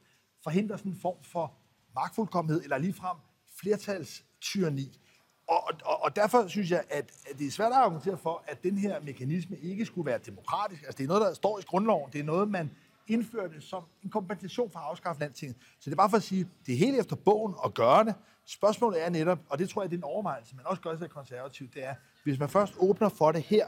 forhindrer 0.43 0.77
sådan 0.77 0.91
en 0.91 0.99
form 0.99 1.23
for 1.23 1.53
magtfuldkommenhed, 1.95 2.63
eller 2.63 2.77
ligefrem 2.77 3.17
flertalstyrani. 3.59 4.99
Og, 5.47 5.63
og, 5.85 6.03
og 6.03 6.15
derfor 6.15 6.47
synes 6.47 6.71
jeg, 6.71 6.83
at, 6.89 7.11
at 7.29 7.39
det 7.39 7.47
er 7.47 7.51
svært 7.51 7.71
at 7.71 7.77
argumentere 7.77 8.17
for, 8.17 8.43
at 8.47 8.63
den 8.63 8.77
her 8.77 9.01
mekanisme 9.01 9.57
ikke 9.57 9.85
skulle 9.85 10.05
være 10.05 10.19
demokratisk. 10.25 10.83
Altså 10.83 10.97
det 10.97 11.03
er 11.03 11.07
noget, 11.07 11.21
der 11.21 11.33
står 11.33 11.59
i 11.59 11.61
grundloven. 11.61 12.11
Det 12.13 12.19
er 12.19 12.23
noget, 12.23 12.49
man 12.49 12.71
indførte 13.07 13.61
som 13.61 13.83
en 14.03 14.09
kompensation 14.09 14.71
for 14.71 14.79
at 14.79 14.85
afskaffe 14.85 15.19
landtinget. 15.19 15.57
Så 15.79 15.89
det 15.89 15.91
er 15.91 15.95
bare 15.95 16.09
for 16.09 16.17
at 16.17 16.23
sige, 16.23 16.47
det 16.65 16.73
er 16.73 16.77
helt 16.77 16.99
efter 16.99 17.15
bogen 17.15 17.55
at 17.65 17.73
gøre 17.73 18.05
det. 18.05 18.15
Spørgsmålet 18.45 19.05
er 19.05 19.09
netop, 19.09 19.39
og 19.49 19.59
det 19.59 19.69
tror 19.69 19.81
jeg, 19.81 19.91
det 19.91 19.95
er 19.95 19.99
en 19.99 20.03
overvejelse, 20.03 20.55
man 20.55 20.65
også 20.65 20.81
gør 20.81 20.97
sig 20.97 21.09
konservativt, 21.09 21.73
det 21.73 21.85
er, 21.85 21.93
hvis 22.23 22.39
man 22.39 22.49
først 22.49 22.73
åbner 22.79 23.09
for 23.09 23.31
det 23.31 23.41
her, 23.41 23.65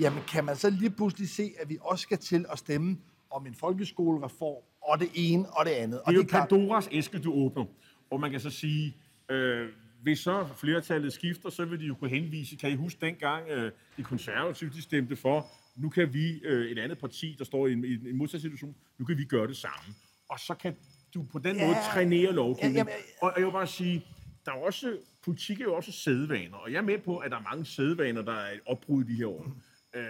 jamen 0.00 0.22
kan 0.28 0.44
man 0.44 0.56
så 0.56 0.70
lige 0.70 0.90
pludselig 0.90 1.28
se, 1.28 1.52
at 1.60 1.68
vi 1.68 1.78
også 1.80 2.02
skal 2.02 2.18
til 2.18 2.46
at 2.52 2.58
stemme 2.58 2.98
om 3.30 3.46
en 3.46 3.54
folkeskolereform, 3.54 4.62
og 4.82 5.00
det 5.00 5.10
ene 5.14 5.50
og 5.50 5.64
det 5.66 5.70
andet. 5.70 6.00
Det 6.06 6.12
er 6.12 6.16
jo 6.16 6.26
Pandoras 6.30 6.88
æske, 6.92 7.18
du 7.18 7.32
åbner. 7.32 7.64
Og 8.10 8.20
man 8.20 8.30
kan 8.30 8.40
så 8.40 8.50
sige, 8.50 8.96
øh, 9.28 9.68
hvis 10.02 10.18
så 10.18 10.46
flertallet 10.56 11.12
skifter, 11.12 11.50
så 11.50 11.64
vil 11.64 11.80
de 11.80 11.84
jo 11.84 11.94
kunne 11.94 12.10
henvise, 12.10 12.56
kan 12.56 12.70
I 12.70 12.74
huske 12.74 13.06
dengang 13.06 13.48
øh, 13.48 13.72
de 13.96 14.02
konservative, 14.02 14.70
de 14.70 14.82
stemte 14.82 15.16
for, 15.16 15.46
nu 15.76 15.88
kan 15.88 16.14
vi, 16.14 16.40
øh, 16.44 16.70
et 16.70 16.78
andet 16.78 16.98
parti, 16.98 17.36
der 17.38 17.44
står 17.44 17.66
i 17.66 17.72
en, 17.72 17.84
i 17.84 18.10
en 18.10 18.16
modsat 18.16 18.40
situation, 18.40 18.76
nu 18.98 19.04
kan 19.04 19.18
vi 19.18 19.24
gøre 19.24 19.46
det 19.46 19.56
samme. 19.56 19.94
Og 20.28 20.40
så 20.40 20.54
kan 20.54 20.76
du 21.14 21.22
på 21.22 21.38
den 21.38 21.56
ja, 21.56 21.66
måde 21.66 21.76
trænere 21.92 22.32
lovgivning. 22.32 22.76
Ja, 22.76 22.84
ja, 22.92 22.96
ja. 22.96 23.26
Og 23.26 23.32
jeg 23.36 23.46
vil 23.46 23.52
bare 23.52 23.66
sige, 23.66 24.06
der 24.44 24.52
er 24.52 24.56
også, 24.56 24.98
politik 25.22 25.60
er 25.60 25.64
jo 25.64 25.74
også 25.74 25.92
sædvaner, 25.92 26.56
og 26.56 26.72
jeg 26.72 26.78
er 26.78 26.82
med 26.82 26.98
på, 26.98 27.18
at 27.18 27.30
der 27.30 27.36
er 27.36 27.42
mange 27.42 27.66
sædvaner, 27.66 28.22
der 28.22 28.32
er 28.32 28.58
opbrud 28.66 29.04
i 29.04 29.12
de 29.12 29.14
her 29.14 29.26
år. 29.26 29.56
Øh, 29.94 30.04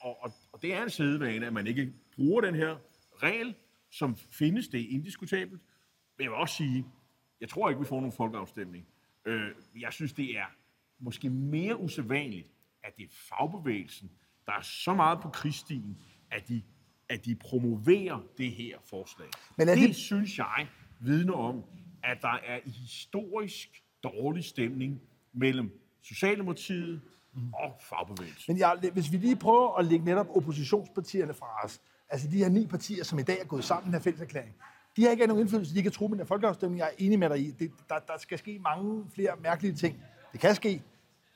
og, 0.00 0.22
og, 0.22 0.32
og 0.52 0.62
det 0.62 0.74
er 0.74 0.82
en 0.82 0.90
sædvane, 0.90 1.46
at 1.46 1.52
man 1.52 1.66
ikke 1.66 1.92
bruger 2.16 2.40
den 2.40 2.54
her 2.54 2.76
regel, 3.22 3.54
som 3.90 4.16
findes, 4.16 4.68
det 4.68 4.80
er 4.80 4.86
indiskutabelt. 4.88 5.62
Men 6.18 6.24
jeg 6.24 6.30
vil 6.30 6.38
også 6.38 6.56
sige, 6.56 6.86
jeg 7.40 7.48
tror 7.48 7.68
ikke, 7.68 7.80
vi 7.80 7.86
får 7.86 7.96
nogen 7.96 8.12
folkeafstemning. 8.12 8.86
Øh, 9.26 9.48
jeg 9.80 9.92
synes, 9.92 10.12
det 10.12 10.38
er 10.38 10.46
måske 10.98 11.30
mere 11.30 11.80
usædvanligt, 11.80 12.50
at 12.82 12.96
det 12.96 13.04
er 13.04 13.08
fagbevægelsen, 13.10 14.10
der 14.46 14.52
er 14.52 14.62
så 14.62 14.94
meget 14.94 15.20
på 15.20 15.28
krigsstien, 15.28 15.96
at 16.30 16.48
de, 16.48 16.62
at 17.08 17.24
de 17.24 17.34
promoverer 17.34 18.20
det 18.38 18.52
her 18.52 18.78
forslag. 18.84 19.28
Men 19.58 19.68
er 19.68 19.74
det, 19.74 19.88
det 19.88 19.96
synes 19.96 20.38
jeg 20.38 20.68
vidner 21.00 21.34
om, 21.34 21.64
at 22.04 22.18
der 22.22 22.38
er 22.46 22.58
historisk 22.64 23.82
dårlig 24.02 24.44
stemning 24.44 25.00
mellem 25.32 25.70
Socialdemokratiet 26.02 27.00
og 27.54 27.80
fagbevægelsen. 27.80 28.44
Men 28.54 28.56
ja, 28.56 28.90
hvis 28.92 29.12
vi 29.12 29.16
lige 29.16 29.36
prøver 29.36 29.78
at 29.78 29.84
lægge 29.84 30.04
netop 30.04 30.26
oppositionspartierne 30.36 31.34
fra 31.34 31.64
os, 31.64 31.80
altså 32.08 32.28
de 32.28 32.36
her 32.36 32.48
ni 32.48 32.66
partier, 32.66 33.04
som 33.04 33.18
i 33.18 33.22
dag 33.22 33.40
er 33.40 33.44
gået 33.44 33.64
sammen 33.64 33.84
i 33.84 33.86
den 33.86 33.94
her 33.94 34.02
fælleserklæring, 34.02 34.54
de 34.96 35.02
har 35.02 35.10
ikke 35.10 35.26
nogen 35.26 35.40
indflydelse, 35.40 35.74
de 35.74 35.82
kan 35.82 35.92
tro 35.92 36.06
med 36.06 36.18
den 36.18 36.26
folkeafstemning. 36.26 36.78
Jeg 36.78 36.86
er 36.86 36.94
enig 36.98 37.18
med 37.18 37.28
dig 37.28 37.38
i. 37.38 37.50
Det, 37.50 37.72
der, 37.88 37.98
der 37.98 38.18
skal 38.18 38.38
ske 38.38 38.58
mange 38.58 39.04
flere 39.14 39.36
mærkelige 39.42 39.74
ting. 39.74 40.02
Det 40.32 40.40
kan 40.40 40.54
ske, 40.54 40.82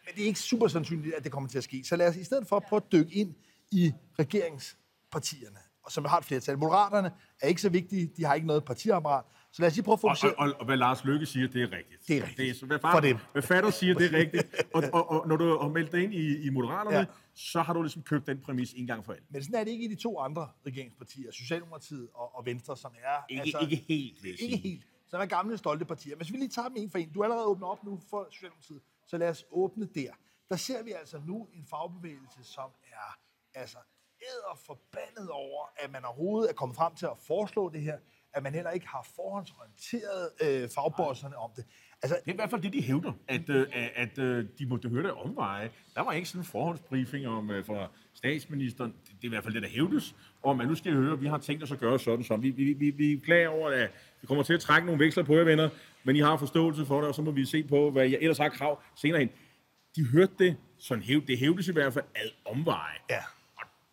men 0.06 0.14
det 0.14 0.22
er 0.22 0.26
ikke 0.26 0.40
super 0.40 0.68
sandsynligt, 0.68 1.14
at 1.14 1.24
det 1.24 1.32
kommer 1.32 1.48
til 1.48 1.58
at 1.58 1.64
ske. 1.64 1.84
Så 1.84 1.96
lad 1.96 2.08
os 2.08 2.16
i 2.16 2.24
stedet 2.24 2.48
for 2.48 2.60
prøve 2.60 2.82
at 2.86 2.92
dykke 2.92 3.14
ind 3.14 3.34
i 3.70 3.92
regeringspartierne, 4.18 5.58
og 5.82 5.92
som 5.92 6.04
har 6.04 6.18
et 6.18 6.24
flertal. 6.24 6.58
Moderaterne 6.58 7.10
er 7.40 7.48
ikke 7.48 7.60
så 7.60 7.68
vigtige, 7.68 8.10
de 8.16 8.24
har 8.24 8.34
ikke 8.34 8.46
noget 8.46 8.64
partiapparat. 8.64 9.24
Så 9.52 9.62
lad 9.62 9.70
os 9.70 9.76
lige 9.76 9.84
prøve 9.84 9.92
at 9.92 10.00
fokusere... 10.00 10.30
Og, 10.30 10.38
og, 10.38 10.46
og, 10.46 10.60
og 10.60 10.66
hvad 10.66 10.76
Lars 10.76 11.04
Løkke 11.04 11.26
siger, 11.26 11.48
det 11.48 11.62
er 11.62 11.72
rigtigt. 11.72 12.08
Det 12.08 12.16
er 12.16 12.20
rigtigt. 12.20 12.38
Det 12.38 12.50
er, 12.50 12.54
så 12.54 12.66
hvad, 12.66 12.78
far, 12.78 12.92
For 12.92 13.00
dem. 13.00 13.16
hvad 13.32 13.42
fatter 13.42 13.70
siger, 13.70 13.94
det 13.94 14.14
er 14.14 14.18
rigtigt. 14.22 14.44
Og, 14.74 14.82
og, 14.92 15.10
og 15.10 15.28
når 15.28 15.36
du 15.36 15.58
har 15.58 15.68
meldt 15.68 15.92
dig 15.92 16.02
ind 16.02 16.14
i, 16.14 16.46
i 16.46 16.50
Moderaterne, 16.50 16.96
ja. 16.96 17.04
så 17.34 17.62
har 17.62 17.72
du 17.72 17.82
ligesom 17.82 18.02
købt 18.02 18.26
den 18.26 18.40
præmis 18.40 18.72
en 18.72 18.86
gang 18.86 19.04
for 19.04 19.12
alt. 19.12 19.22
Men 19.30 19.42
sådan 19.42 19.60
er 19.60 19.64
det 19.64 19.70
ikke 19.70 19.84
i 19.84 19.88
de 19.88 19.94
to 19.94 20.18
andre 20.18 20.48
regeringspartier, 20.66 21.32
Socialdemokratiet 21.32 22.08
og, 22.14 22.36
og 22.36 22.46
Venstre, 22.46 22.76
som 22.76 22.92
er... 23.02 23.24
Ikke, 23.28 23.42
altså, 23.42 23.58
ikke 23.58 23.84
helt, 23.88 24.22
vil 24.22 24.36
Ikke 24.38 24.56
helt. 24.56 24.82
Som 25.06 25.20
er 25.20 25.26
gamle, 25.26 25.58
stolte 25.58 25.84
partier. 25.84 26.16
Hvis 26.16 26.32
vi 26.32 26.36
lige 26.36 26.48
tager 26.48 26.68
dem 26.68 26.76
en 26.76 26.90
for 26.90 26.98
en. 26.98 27.12
Du 27.12 27.20
er 27.20 27.24
allerede 27.24 27.46
åbnet 27.46 27.68
op 27.68 27.84
nu 27.84 28.00
for 28.10 28.28
Socialdemokratiet, 28.30 28.80
så 29.06 29.18
lad 29.18 29.28
os 29.28 29.44
åbne 29.50 29.88
der. 29.94 30.12
Der 30.48 30.56
ser 30.56 30.82
vi 30.82 30.92
altså 30.92 31.20
nu 31.26 31.48
en 31.52 31.66
fagbevægelse, 31.70 32.44
som 32.44 32.70
er 32.84 33.18
altså 33.54 33.78
æder 34.22 34.58
forbandet 34.66 35.30
over, 35.30 35.66
at 35.76 35.90
man 35.90 36.04
overhovedet 36.04 36.50
er 36.50 36.54
kommet 36.54 36.76
frem 36.76 36.94
til 36.94 37.06
at 37.06 37.18
foreslå 37.18 37.70
det 37.70 37.82
her 37.82 37.98
at 38.36 38.42
man 38.42 38.54
heller 38.54 38.70
ikke 38.70 38.88
har 38.88 39.06
forhåndsorienteret 39.16 40.28
øh, 40.44 40.68
fagbosserne 40.74 41.36
om 41.36 41.50
det. 41.56 41.64
Altså, 42.02 42.16
det 42.24 42.30
er 42.30 42.34
i 42.34 42.36
hvert 42.36 42.50
fald 42.50 42.62
det, 42.62 42.72
de 42.72 42.82
hævder, 42.82 43.12
at, 43.28 43.48
øh, 43.48 43.66
at, 43.72 43.90
at 43.94 44.18
øh, 44.18 44.44
de 44.58 44.66
måtte 44.66 44.88
høre 44.88 45.02
det 45.02 45.10
omveje. 45.12 45.70
Der 45.94 46.00
var 46.00 46.12
ikke 46.12 46.28
sådan 46.28 46.40
en 46.40 46.44
forhåndsbriefing 46.44 47.26
om, 47.26 47.50
øh, 47.50 47.66
fra 47.66 47.88
statsministeren. 48.14 48.94
Det, 49.04 49.12
det 49.16 49.22
er 49.22 49.26
i 49.26 49.28
hvert 49.28 49.44
fald 49.44 49.54
det, 49.54 49.62
der 49.62 49.68
hævdes, 49.68 50.14
om 50.42 50.60
at 50.60 50.68
nu 50.68 50.74
skal 50.74 50.92
I 50.92 50.94
høre, 50.94 51.12
at 51.12 51.20
vi 51.20 51.26
har 51.26 51.38
tænkt 51.38 51.62
os 51.62 51.72
at 51.72 51.78
gøre 51.78 51.98
sådan 51.98 52.24
som. 52.24 52.42
Vi, 52.42 52.50
vi, 52.50 52.72
vi, 52.72 52.90
vi 52.90 53.20
klager 53.24 53.48
over, 53.48 53.70
at 53.70 53.90
vi 54.20 54.26
kommer 54.26 54.42
til 54.44 54.54
at 54.54 54.60
trække 54.60 54.86
nogle 54.86 55.04
veksler 55.04 55.24
på 55.24 55.36
jer, 55.36 55.44
venner, 55.44 55.68
men 56.06 56.16
I 56.16 56.20
har 56.20 56.36
forståelse 56.36 56.86
for 56.86 57.00
det, 57.00 57.08
og 57.08 57.14
så 57.14 57.22
må 57.22 57.30
vi 57.30 57.44
se 57.44 57.62
på, 57.62 57.90
hvad 57.90 58.08
jeg 58.08 58.18
ellers 58.20 58.38
har 58.38 58.48
krav 58.48 58.82
senere 58.96 59.18
hen. 59.18 59.28
De 59.96 60.04
hørte 60.04 60.32
det, 60.38 60.56
sådan 60.78 61.02
hæv, 61.02 61.26
det 61.26 61.38
hævdes 61.38 61.68
i 61.68 61.72
hvert 61.72 61.92
fald 61.92 62.04
ad 62.14 62.30
omveje. 62.44 62.98
Ja 63.10 63.20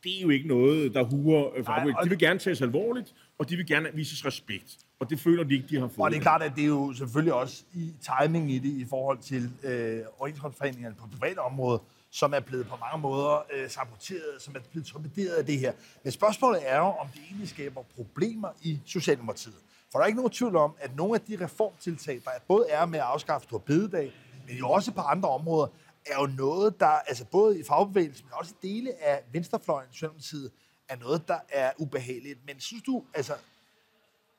det 0.03 0.17
er 0.17 0.21
jo 0.21 0.29
ikke 0.29 0.47
noget, 0.47 0.93
der 0.93 1.03
huer 1.03 1.49
øh, 1.55 2.03
De 2.03 2.09
vil 2.09 2.19
gerne 2.19 2.39
tages 2.39 2.61
alvorligt, 2.61 3.15
og 3.37 3.49
de 3.49 3.55
vil 3.55 3.67
gerne 3.67 3.89
vises 3.93 4.25
respekt. 4.25 4.77
Og 4.99 5.09
det 5.09 5.19
føler 5.19 5.43
de 5.43 5.53
ikke, 5.53 5.67
de 5.69 5.79
har 5.79 5.87
fået. 5.87 5.99
Og 5.99 6.11
det 6.11 6.17
er 6.17 6.21
klart, 6.21 6.41
at 6.41 6.51
det 6.55 6.63
er 6.63 6.67
jo 6.67 6.93
selvfølgelig 6.93 7.33
også 7.33 7.63
i 7.73 7.93
timing 8.01 8.51
i 8.51 8.59
det, 8.59 8.69
i 8.69 8.85
forhold 8.89 9.17
til 9.17 9.51
øh, 9.63 10.01
overenskomstforhandlingerne 10.17 10.95
på 10.95 11.07
private 11.19 11.39
område, 11.39 11.81
som 12.11 12.33
er 12.33 12.39
blevet 12.39 12.67
på 12.67 12.75
mange 12.75 13.01
måder 13.01 13.45
øh, 13.53 13.69
saboteret, 13.69 14.35
som 14.39 14.55
er 14.55 14.59
blevet 14.71 14.87
torpederet 14.87 15.33
af 15.35 15.45
det 15.45 15.59
her. 15.59 15.73
Men 16.03 16.11
spørgsmålet 16.11 16.61
er 16.65 16.77
jo, 16.77 16.85
om 16.85 17.07
det 17.13 17.21
egentlig 17.29 17.49
skaber 17.49 17.81
problemer 17.95 18.49
i 18.61 18.79
Socialdemokratiet. 18.85 19.55
For 19.93 19.99
der 19.99 20.03
er 20.03 20.07
ikke 20.07 20.17
nogen 20.17 20.31
tvivl 20.31 20.55
om, 20.55 20.75
at 20.79 20.95
nogle 20.95 21.15
af 21.15 21.21
de 21.21 21.45
reformtiltag, 21.45 22.21
der 22.25 22.31
både 22.47 22.69
er 22.69 22.85
med 22.85 22.99
at 22.99 23.05
afskaffe 23.05 23.43
Stor 23.43 23.57
Bededag, 23.57 24.13
men 24.47 24.57
jo 24.57 24.69
også 24.69 24.91
på 24.91 25.01
andre 25.01 25.29
områder, 25.29 25.67
er 26.05 26.21
jo 26.21 26.27
noget, 26.27 26.79
der 26.79 26.87
altså 26.87 27.25
både 27.25 27.59
i 27.59 27.63
fagbevægelsen, 27.63 28.25
men 28.25 28.33
også 28.33 28.53
i 28.63 28.67
dele 28.67 29.03
af 29.03 29.23
venstrefløjen, 29.31 29.87
Socialdemokratiet, 29.91 30.51
er 30.89 30.95
noget, 30.95 31.27
der 31.27 31.39
er 31.49 31.71
ubehageligt. 31.77 32.45
Men 32.45 32.59
synes 32.59 32.83
du, 32.83 33.03
altså 33.13 33.33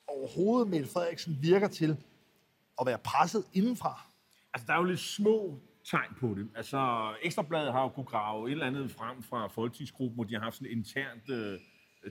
overhovedet 0.06 0.68
Mette 0.68 0.88
Frederiksen 0.88 1.38
virker 1.42 1.68
til 1.68 1.96
at 2.80 2.86
være 2.86 2.98
presset 2.98 3.44
indenfra? 3.52 4.06
Altså, 4.54 4.66
der 4.66 4.72
er 4.72 4.78
jo 4.78 4.84
lidt 4.84 5.00
små 5.00 5.58
tegn 5.84 6.14
på 6.20 6.34
det. 6.34 6.48
Altså, 6.56 7.10
Ekstrabladet 7.22 7.72
har 7.72 7.82
jo 7.82 7.88
kunne 7.88 8.06
grave 8.06 8.48
et 8.48 8.52
eller 8.52 8.66
andet 8.66 8.90
frem 8.90 9.22
fra 9.22 9.48
folketingsgruppen, 9.48 10.14
hvor 10.14 10.24
de 10.24 10.34
har 10.34 10.40
haft 10.40 10.56
sådan 10.56 10.72
et 10.72 10.76
internt 10.76 11.30
øh, 11.30 11.58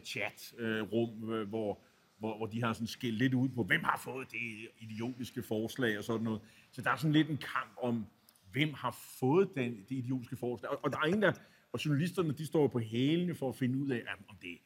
chat-rum, 0.05 1.29
øh, 1.29 1.41
øh, 1.41 1.49
hvor, 1.49 1.79
hvor, 2.23 2.37
hvor 2.37 2.45
de 2.45 2.63
har 2.63 2.73
sådan 2.73 2.87
skilt 2.87 3.17
lidt 3.17 3.33
ud 3.33 3.49
på, 3.49 3.63
hvem 3.63 3.83
har 3.83 4.01
fået 4.03 4.31
det 4.31 4.69
idiotiske 4.79 5.43
forslag 5.43 5.97
og 5.97 6.03
sådan 6.03 6.23
noget. 6.23 6.41
Så 6.71 6.81
der 6.81 6.91
er 6.91 6.95
sådan 6.95 7.13
lidt 7.13 7.29
en 7.29 7.37
kamp 7.37 7.73
om, 7.77 8.05
hvem 8.51 8.73
har 8.73 8.97
fået 9.19 9.49
den, 9.55 9.71
det 9.89 9.95
idiotiske 9.95 10.35
forslag. 10.35 10.71
Og, 10.71 10.79
og 10.83 10.91
der 10.91 10.97
er 10.97 11.05
ingen, 11.05 11.21
der, 11.21 11.33
og 11.71 11.85
journalisterne, 11.85 12.33
de 12.33 12.45
står 12.45 12.67
på 12.67 12.79
hælene 12.79 13.35
for 13.35 13.49
at 13.49 13.55
finde 13.55 13.77
ud 13.77 13.89
af, 13.89 14.01
om 14.29 14.35
det, 14.41 14.57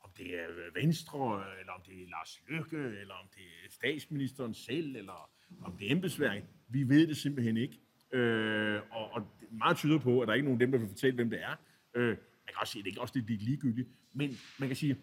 om 0.00 0.10
det 0.18 0.26
er 0.34 0.46
Venstre, 0.74 1.44
eller 1.60 1.72
om 1.72 1.80
det 1.86 2.02
er 2.02 2.08
Lars 2.08 2.42
Løkke, 2.48 3.00
eller 3.00 3.14
om 3.14 3.28
det 3.34 3.42
er 3.42 3.70
statsministeren 3.70 4.54
selv, 4.54 4.96
eller 4.96 5.30
om 5.62 5.76
det 5.76 5.86
er 5.86 5.92
embedsværket. 5.92 6.44
Vi 6.68 6.88
ved 6.88 7.06
det 7.06 7.16
simpelthen 7.16 7.56
ikke. 7.56 7.78
Øh, 8.12 8.80
og, 8.90 9.10
og 9.12 9.26
meget 9.50 9.76
tyder 9.76 9.98
på, 9.98 10.20
at 10.20 10.28
der 10.28 10.32
er 10.32 10.36
ikke 10.36 10.48
nogen 10.48 10.62
af 10.62 10.66
dem, 10.66 10.72
der 10.72 10.78
vil 10.78 10.88
fortælle, 10.88 11.14
hvem 11.14 11.30
det 11.30 11.42
er. 11.42 11.56
Øh, 11.94 12.08
man 12.08 12.16
kan 12.46 12.56
også 12.60 12.72
sige, 12.72 12.80
at 12.80 12.84
det 12.84 12.96
er 12.96 13.00
også 13.00 13.18
lidt 13.18 13.42
ligegyldigt. 13.42 13.88
Men 14.12 14.38
man 14.58 14.68
kan 14.68 14.76
sige, 14.76 14.94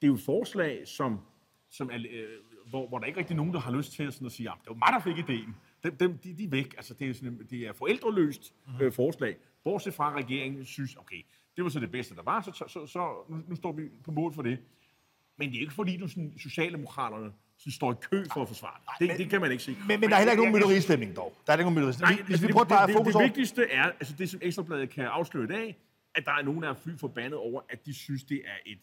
det 0.00 0.06
er 0.06 0.06
jo 0.06 0.14
et 0.14 0.20
forslag, 0.20 0.88
som, 0.88 1.20
som 1.70 1.90
er, 1.92 1.98
øh, 2.10 2.28
hvor, 2.70 2.88
hvor 2.88 2.98
der 2.98 3.06
ikke 3.06 3.18
rigtig 3.18 3.34
er 3.34 3.36
nogen, 3.36 3.54
der 3.54 3.60
har 3.60 3.72
lyst 3.72 3.92
til 3.92 4.02
at, 4.02 4.14
sådan 4.14 4.26
at 4.26 4.32
sige, 4.32 4.48
at 4.50 4.54
det 4.60 4.68
var 4.68 4.74
mig, 4.74 4.92
der 4.92 5.00
fik 5.00 5.28
ideen 5.28 5.54
dem, 5.84 5.96
dem, 5.96 6.18
de, 6.18 6.36
de 6.38 6.44
er 6.44 6.48
væk. 6.48 6.74
Altså, 6.76 6.94
det 6.94 7.10
er, 7.10 7.14
sådan, 7.14 7.46
det 7.50 7.66
er 7.66 7.72
forældreløst 7.72 8.54
mm-hmm. 8.66 8.84
øh, 8.84 8.92
forslag. 8.92 9.36
Bortset 9.64 9.94
fra, 9.94 10.10
at 10.10 10.24
regeringen 10.24 10.64
synes, 10.64 10.96
okay, 10.96 11.22
det 11.56 11.64
var 11.64 11.70
så 11.70 11.80
det 11.80 11.90
bedste, 11.90 12.14
der 12.14 12.22
var, 12.22 12.40
så, 12.40 12.52
så, 12.52 12.64
så, 12.68 12.86
så 12.86 13.14
nu, 13.28 13.42
nu 13.48 13.56
står 13.56 13.72
vi 13.72 13.82
på 14.04 14.10
mål 14.10 14.34
for 14.34 14.42
det. 14.42 14.58
Men 15.36 15.50
det 15.50 15.56
er 15.56 15.60
ikke 15.60 15.74
fordi, 15.74 15.96
du 15.96 16.08
sådan, 16.08 16.34
Socialdemokraterne 16.38 17.32
så 17.58 17.70
står 17.70 17.92
i 17.92 17.94
kø 18.10 18.24
for 18.32 18.42
at 18.42 18.48
forsvare 18.48 18.76
det. 18.78 18.98
Det, 18.98 19.08
men, 19.08 19.18
det 19.18 19.30
kan 19.30 19.40
man 19.40 19.50
ikke 19.50 19.62
sige. 19.64 19.76
Men, 19.88 20.00
men 20.00 20.08
der 20.08 20.14
er 20.14 20.18
heller 20.18 20.32
ikke 20.32 20.42
nogen 20.42 20.54
mytteristemning 20.54 21.16
dog. 21.16 21.36
Der 21.46 21.52
er 21.52 21.56
ikke 21.56 21.64
nogen 21.64 21.74
mytteristemning. 21.74 22.20
Nej, 22.20 22.26
Hvis 22.26 22.42
vi 22.42 22.52
prøver 22.52 22.64
det, 22.64 22.96
det, 22.96 23.06
det, 23.06 23.14
det, 23.14 23.22
vigtigste 23.22 23.70
er, 23.70 23.84
altså 23.84 24.14
det 24.18 24.30
som 24.30 24.40
Ekstrabladet 24.42 24.90
kan 24.90 25.04
afsløre 25.04 25.44
i 25.44 25.46
dag, 25.46 25.78
at 26.14 26.24
der 26.24 26.32
er 26.32 26.42
nogen, 26.42 26.62
der 26.62 26.68
er 26.68 26.74
fly 26.74 26.96
forbandet 26.96 27.38
over, 27.38 27.60
at 27.68 27.86
de 27.86 27.94
synes, 27.94 28.24
det 28.24 28.42
er 28.44 28.56
et 28.66 28.78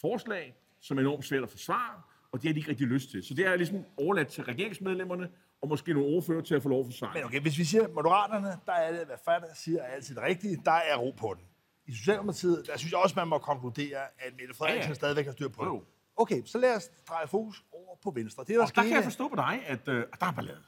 forslag, 0.00 0.54
som 0.80 0.96
er 0.96 1.00
enormt 1.00 1.24
svært 1.24 1.42
at 1.42 1.50
forsvare, 1.50 2.02
og 2.32 2.42
det 2.42 2.48
har 2.48 2.52
de 2.52 2.58
ikke 2.58 2.70
rigtig 2.70 2.86
lyst 2.86 3.10
til. 3.10 3.24
Så 3.24 3.34
det 3.34 3.46
er 3.46 3.56
ligesom 3.56 3.84
overladt 3.96 4.28
til 4.28 4.44
regeringsmedlemmerne, 4.44 5.28
og 5.62 5.68
måske 5.68 5.92
nogle 5.92 6.16
ordfører 6.16 6.42
til 6.42 6.54
at 6.54 6.62
få 6.62 6.68
lov 6.68 6.84
for 6.84 6.92
sig. 6.92 7.10
Men 7.14 7.24
okay, 7.24 7.40
hvis 7.40 7.58
vi 7.58 7.64
siger 7.64 7.88
Moderaterne, 7.88 8.48
der 8.66 8.72
er 8.72 8.92
det, 8.92 9.06
hvad 9.06 9.16
fanden 9.24 9.48
siger, 9.54 9.82
er 9.82 9.86
altid 9.86 10.14
det 10.14 10.22
rigtige. 10.22 10.62
Der 10.64 10.72
er 10.72 10.96
ro 10.96 11.10
på 11.10 11.34
den. 11.38 11.44
I 11.86 11.92
Socialdemokratiet, 11.92 12.66
der 12.66 12.76
synes 12.76 12.92
jeg 12.92 13.00
også, 13.00 13.14
man 13.16 13.28
må 13.28 13.38
konkludere, 13.38 13.98
at 14.18 14.32
Mette 14.38 14.54
Frederiksen 14.54 14.82
ja, 14.82 14.88
ja. 14.88 14.94
stadigvæk 14.94 15.24
har 15.24 15.32
styr 15.32 15.48
på 15.48 15.64
det. 15.64 15.80
Okay, 16.16 16.42
så 16.44 16.58
lad 16.58 16.76
os 16.76 16.90
dreje 17.08 17.28
fokus 17.28 17.64
over 17.72 17.96
på 18.02 18.10
Venstre. 18.10 18.44
Det, 18.44 18.54
der, 18.54 18.62
og 18.62 18.68
der 18.74 18.82
kan 18.82 18.92
jeg 18.92 19.04
forstå 19.04 19.28
på 19.28 19.36
dig, 19.36 19.62
at 19.66 19.88
øh, 19.88 20.04
der 20.20 20.26
er 20.26 20.32
ballade. 20.32 20.62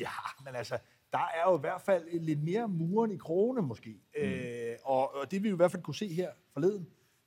Ja, 0.00 0.08
men 0.44 0.54
altså, 0.54 0.78
der 1.12 1.18
er 1.18 1.50
jo 1.50 1.56
i 1.56 1.60
hvert 1.60 1.82
fald 1.82 2.20
lidt 2.20 2.42
mere 2.42 2.68
muren 2.68 3.10
i 3.10 3.16
krone 3.16 3.62
måske. 3.62 3.90
Mm. 3.90 4.22
Øh, 4.22 4.76
og, 4.84 5.14
og 5.14 5.30
det 5.30 5.42
vi 5.42 5.48
i 5.48 5.52
hvert 5.52 5.70
fald 5.70 5.82
kunne 5.82 5.94
se 5.94 6.08
her 6.08 6.30
forleden, 6.52 6.86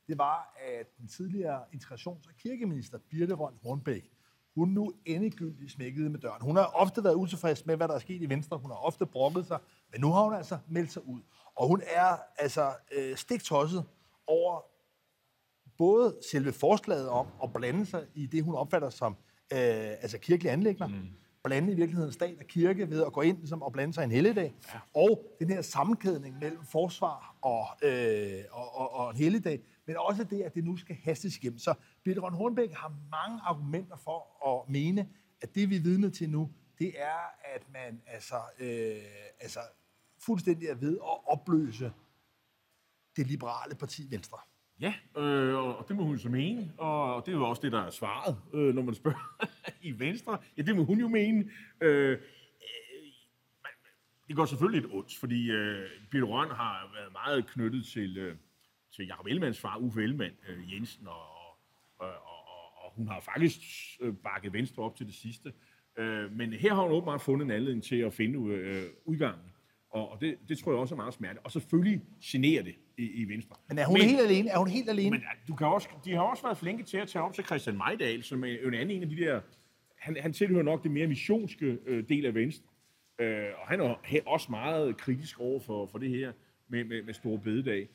det 0.09 0.17
var, 0.17 0.55
at 0.79 0.97
den 0.97 1.07
tidligere 1.07 1.61
integrations- 1.73 2.27
og 2.29 2.35
kirkeminister 2.37 2.97
Birte 3.09 3.33
Røn 3.33 3.53
Hornbæk, 3.63 4.11
hun 4.55 4.69
nu 4.69 4.93
endegyldigt 5.05 5.71
smækkede 5.71 6.09
med 6.09 6.19
døren. 6.19 6.41
Hun 6.41 6.55
har 6.55 6.65
ofte 6.65 7.03
været 7.03 7.15
utilfreds 7.15 7.65
med, 7.65 7.77
hvad 7.77 7.87
der 7.87 7.95
er 7.95 7.99
sket 7.99 8.21
i 8.21 8.29
Venstre. 8.29 8.57
Hun 8.57 8.71
har 8.71 8.77
ofte 8.77 9.05
brokket 9.05 9.45
sig, 9.45 9.59
men 9.91 10.01
nu 10.01 10.11
har 10.11 10.23
hun 10.23 10.33
altså 10.33 10.57
meldt 10.67 10.91
sig 10.91 11.07
ud. 11.07 11.21
Og 11.55 11.67
hun 11.67 11.81
er 11.95 12.17
altså 12.37 12.73
øh, 12.97 13.15
stiktosset 13.15 13.85
over 14.27 14.61
både 15.77 16.17
selve 16.31 16.51
forslaget 16.51 17.09
om 17.09 17.27
at 17.43 17.53
blande 17.53 17.85
sig 17.85 18.05
i 18.15 18.25
det, 18.25 18.43
hun 18.43 18.55
opfatter 18.55 18.89
som 18.89 19.15
øh, 19.53 19.59
altså 20.01 20.17
kirkelige 20.17 20.51
anlægner, 20.51 20.87
mm. 20.87 21.09
blande 21.43 21.71
i 21.71 21.75
virkeligheden 21.75 22.11
stat 22.13 22.39
og 22.39 22.45
kirke 22.45 22.89
ved 22.89 23.03
at 23.03 23.13
gå 23.13 23.21
ind 23.21 23.37
ligesom, 23.37 23.61
og 23.61 23.71
blande 23.71 23.93
sig 23.93 24.03
en 24.03 24.11
helligdag, 24.11 24.55
ja. 24.73 24.79
og 25.01 25.25
den 25.39 25.49
her 25.49 25.61
sammenkædning 25.61 26.39
mellem 26.39 26.63
forsvar 26.63 27.35
og, 27.41 27.67
øh, 27.83 28.43
og, 28.51 28.75
og, 28.75 28.93
og 28.93 29.11
en 29.11 29.17
helligdag, 29.17 29.61
men 29.89 29.97
også 29.97 30.23
det, 30.23 30.41
at 30.41 30.55
det 30.55 30.63
nu 30.63 30.77
skal 30.77 30.95
hastes 30.95 31.37
igennem. 31.37 31.59
Så 31.59 31.73
Birte 32.03 32.21
Ron 32.21 32.33
Hornbæk 32.33 32.71
har 32.73 32.93
mange 33.11 33.39
argumenter 33.41 33.97
for 33.97 34.47
at 34.49 34.69
mene, 34.69 35.09
at 35.41 35.55
det, 35.55 35.69
vi 35.69 35.75
er 35.75 35.79
vidne 35.81 36.09
til 36.09 36.29
nu, 36.29 36.51
det 36.79 36.93
er, 36.95 37.19
at 37.55 37.63
man 37.73 38.01
altså, 38.07 38.35
øh, 38.59 39.01
altså 39.39 39.59
fuldstændig 40.19 40.67
er 40.67 40.75
ved 40.75 40.97
at 40.97 41.31
opløse 41.31 41.91
det 43.15 43.27
liberale 43.27 43.75
parti 43.75 44.07
Venstre. 44.09 44.37
Ja, 44.79 44.93
øh, 45.17 45.55
og 45.55 45.85
det 45.87 45.95
må 45.95 46.03
hun 46.03 46.19
så 46.19 46.29
mene, 46.29 46.73
og 46.77 47.25
det 47.25 47.31
er 47.31 47.37
jo 47.37 47.49
også 47.49 47.61
det, 47.61 47.71
der 47.71 47.81
er 47.81 47.89
svaret, 47.89 48.37
øh, 48.53 48.75
når 48.75 48.81
man 48.81 48.95
spørger 48.95 49.45
i 49.89 49.99
Venstre. 49.99 50.37
Ja, 50.57 50.61
det 50.61 50.75
må 50.75 50.83
hun 50.83 50.99
jo 50.99 51.07
mene. 51.07 51.51
Øh, 51.81 52.11
øh 52.11 52.17
det 54.27 54.35
går 54.35 54.45
selvfølgelig 54.45 54.81
lidt 54.81 54.93
ondt, 54.93 55.15
fordi 55.15 55.51
øh, 55.51 55.89
Peter 56.11 56.25
Røn 56.25 56.49
har 56.49 56.91
været 56.93 57.11
meget 57.11 57.47
knyttet 57.47 57.85
til, 57.85 58.17
øh, 58.17 58.35
til 58.95 59.07
Jacob 59.07 59.25
Ellemanns 59.25 59.59
far, 59.59 59.77
Uffe 59.77 60.03
Ellemann 60.03 60.33
øh, 60.49 60.73
Jensen, 60.73 61.07
og, 61.07 61.21
og, 61.99 62.07
og, 62.07 62.85
og 62.85 62.93
hun 62.95 63.07
har 63.07 63.19
faktisk 63.19 63.59
øh, 64.01 64.13
bakket 64.13 64.53
Venstre 64.53 64.83
op 64.83 64.95
til 64.95 65.05
det 65.05 65.15
sidste. 65.15 65.53
Øh, 65.97 66.31
men 66.31 66.53
her 66.53 66.73
har 66.73 66.81
hun 66.81 66.91
åbenbart 66.91 67.21
fundet 67.21 67.45
en 67.45 67.51
anledning 67.51 67.83
til 67.83 67.95
at 67.95 68.13
finde 68.13 68.53
øh, 68.53 68.83
udgangen. 69.05 69.45
Og, 69.89 70.11
og 70.11 70.21
det, 70.21 70.37
det 70.49 70.57
tror 70.57 70.71
jeg 70.71 70.79
også 70.79 70.95
er 70.95 70.97
meget 70.97 71.13
smerte. 71.13 71.39
Og 71.39 71.51
selvfølgelig 71.51 72.01
generer 72.23 72.63
det 72.63 72.75
i, 72.97 73.03
i 73.03 73.25
Venstre. 73.29 73.55
Men 73.67 73.77
er 73.77 73.85
hun 73.85 73.97
men, 73.97 74.09
helt 74.09 74.21
alene? 74.21 74.49
Er 74.49 74.57
hun 74.57 74.67
helt 74.67 74.89
alene? 74.89 75.09
Men 75.09 75.23
du 75.47 75.55
kan 75.55 75.67
også, 75.67 75.89
de 76.05 76.11
har 76.11 76.21
også 76.21 76.43
været 76.43 76.57
flinke 76.57 76.83
til 76.83 76.97
at 76.97 77.07
tage 77.07 77.23
op 77.23 77.33
til 77.33 77.43
Christian 77.43 77.77
Majdal, 77.77 78.23
som 78.23 78.43
er 78.43 78.47
en 78.47 78.73
anden 78.73 78.91
en 78.91 79.03
af 79.03 79.09
de 79.09 79.17
der... 79.17 79.41
Han, 79.97 80.17
han 80.19 80.33
tilhører 80.33 80.63
nok 80.63 80.83
det 80.83 80.91
mere 80.91 81.07
missionske 81.07 81.77
øh, 81.85 82.09
del 82.09 82.25
af 82.25 82.33
Venstre. 82.33 82.67
Øh, 83.19 83.47
og 83.61 83.67
han 83.67 83.81
er 83.81 83.95
også 84.25 84.47
meget 84.49 84.97
kritisk 84.97 85.39
over 85.39 85.59
for, 85.59 85.85
for 85.85 85.97
det 85.97 86.09
her 86.09 86.31
med, 86.67 86.83
med, 86.83 87.03
med 87.03 87.13
store 87.13 87.39
bededag. 87.39 87.89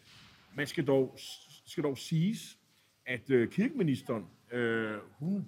Man 0.57 0.67
skal 0.67 0.87
dog, 0.87 1.19
skal 1.67 1.85
dog 1.85 1.99
siges, 1.99 2.59
at 3.07 3.31
øh, 3.31 3.49
kirkeministeren, 3.49 4.27
øh, 4.53 4.99
hun, 5.19 5.47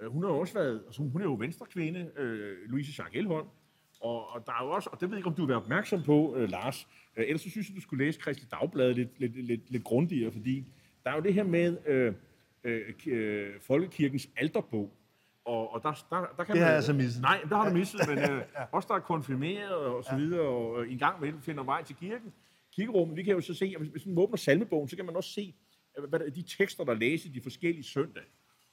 øh, 0.00 0.12
hun 0.12 0.24
har 0.24 0.30
også 0.30 0.54
været, 0.54 0.82
altså 0.86 1.02
hun 1.02 1.20
er 1.20 1.24
jo 1.24 1.34
venstrekvinde, 1.34 2.10
øh, 2.16 2.56
Louise 2.70 2.92
Schack 2.92 3.16
Elholm, 3.16 3.46
og, 4.00 4.28
og 4.28 4.46
der 4.46 4.52
er 4.52 4.64
jo 4.64 4.70
også, 4.70 4.90
og 4.92 5.00
det 5.00 5.10
ved 5.10 5.16
jeg 5.16 5.18
ikke, 5.18 5.28
om 5.28 5.34
du 5.34 5.42
vil 5.42 5.48
være 5.48 5.62
opmærksom 5.62 6.02
på, 6.02 6.36
øh, 6.36 6.50
Lars, 6.50 6.88
øh, 7.16 7.24
ellers 7.24 7.40
så 7.40 7.50
synes 7.50 7.68
jeg, 7.68 7.76
du 7.76 7.80
skulle 7.80 8.04
læse 8.04 8.20
Kristelig 8.20 8.50
Dagblad 8.50 8.94
lidt, 8.94 9.20
lidt, 9.20 9.46
lidt, 9.46 9.70
lidt 9.70 9.84
grundigere, 9.84 10.32
fordi 10.32 10.72
der 11.04 11.10
er 11.10 11.16
jo 11.16 11.22
det 11.22 11.34
her 11.34 11.44
med 11.44 11.78
øh, 11.86 12.14
øh, 12.64 12.94
øh 13.06 13.60
Folkekirkens 13.60 14.28
alterbog, 14.36 14.98
og, 15.48 15.74
og 15.74 15.82
der, 15.82 16.04
der, 16.10 16.26
der 16.36 16.44
kan 16.44 16.54
det 16.54 16.62
har 16.62 16.68
man, 16.68 16.74
jeg 16.74 16.82
så 16.82 16.92
misset. 16.92 17.22
Nej, 17.22 17.40
der 17.48 17.56
har 17.56 17.68
du 17.68 17.74
misset, 17.74 18.00
men 18.08 18.18
øh, 18.18 18.42
også 18.72 18.88
der 18.88 18.94
er 18.94 19.00
konfirmeret 19.00 19.74
og 19.74 20.04
så 20.04 20.16
videre, 20.16 20.48
og 20.48 20.82
øh, 20.82 20.92
en 20.92 20.98
gang 20.98 21.20
med 21.20 21.32
finder 21.40 21.62
vej 21.62 21.82
til 21.82 21.96
kirken. 21.96 22.32
Kirkerummet, 22.78 23.16
vi 23.16 23.22
kan 23.22 23.34
jo 23.34 23.40
så 23.40 23.54
se, 23.54 23.74
at 23.80 23.86
hvis, 23.86 24.06
man 24.06 24.18
åbner 24.18 24.36
salmebogen, 24.36 24.88
så 24.88 24.96
kan 24.96 25.04
man 25.04 25.16
også 25.16 25.30
se, 25.30 25.54
hvad 26.08 26.18
der, 26.18 26.30
de 26.30 26.42
tekster, 26.42 26.84
der 26.84 26.94
læses 26.94 27.32
de 27.32 27.40
forskellige 27.40 27.84
søndage. 27.84 28.26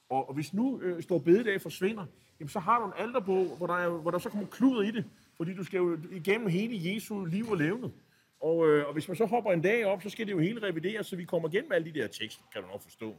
Og, 0.08 0.28
og 0.28 0.34
hvis 0.34 0.54
nu 0.54 0.80
øh, 0.80 1.02
står 1.02 1.18
bededag 1.18 1.60
forsvinder, 1.60 2.06
jamen, 2.40 2.48
så 2.48 2.58
har 2.58 2.80
du 2.80 2.86
en 2.86 2.92
alterbog, 2.96 3.56
hvor 3.56 3.66
der, 3.66 3.74
er, 3.74 3.88
hvor 3.88 4.10
der 4.10 4.18
så 4.18 4.28
kommer 4.28 4.46
kluder 4.46 4.82
i 4.82 4.90
det, 4.90 5.04
fordi 5.36 5.54
du 5.54 5.64
skal 5.64 5.78
jo 5.78 5.98
igennem 6.12 6.48
hele 6.48 6.94
Jesu 6.94 7.24
liv 7.24 7.48
og 7.48 7.56
levende. 7.56 7.92
Og, 8.40 8.68
øh, 8.68 8.86
og 8.86 8.92
hvis 8.92 9.08
man 9.08 9.16
så 9.16 9.26
hopper 9.26 9.52
en 9.52 9.62
dag 9.62 9.84
op, 9.84 10.02
så 10.02 10.10
skal 10.10 10.26
det 10.26 10.32
jo 10.32 10.38
hele 10.38 10.62
revideres, 10.62 11.06
så 11.06 11.16
vi 11.16 11.24
kommer 11.24 11.48
igennem 11.48 11.72
alle 11.72 11.92
de 11.92 12.00
der 12.00 12.06
tekster, 12.06 12.44
kan 12.52 12.62
du 12.62 12.68
nok 12.68 12.82
forstå. 12.82 13.16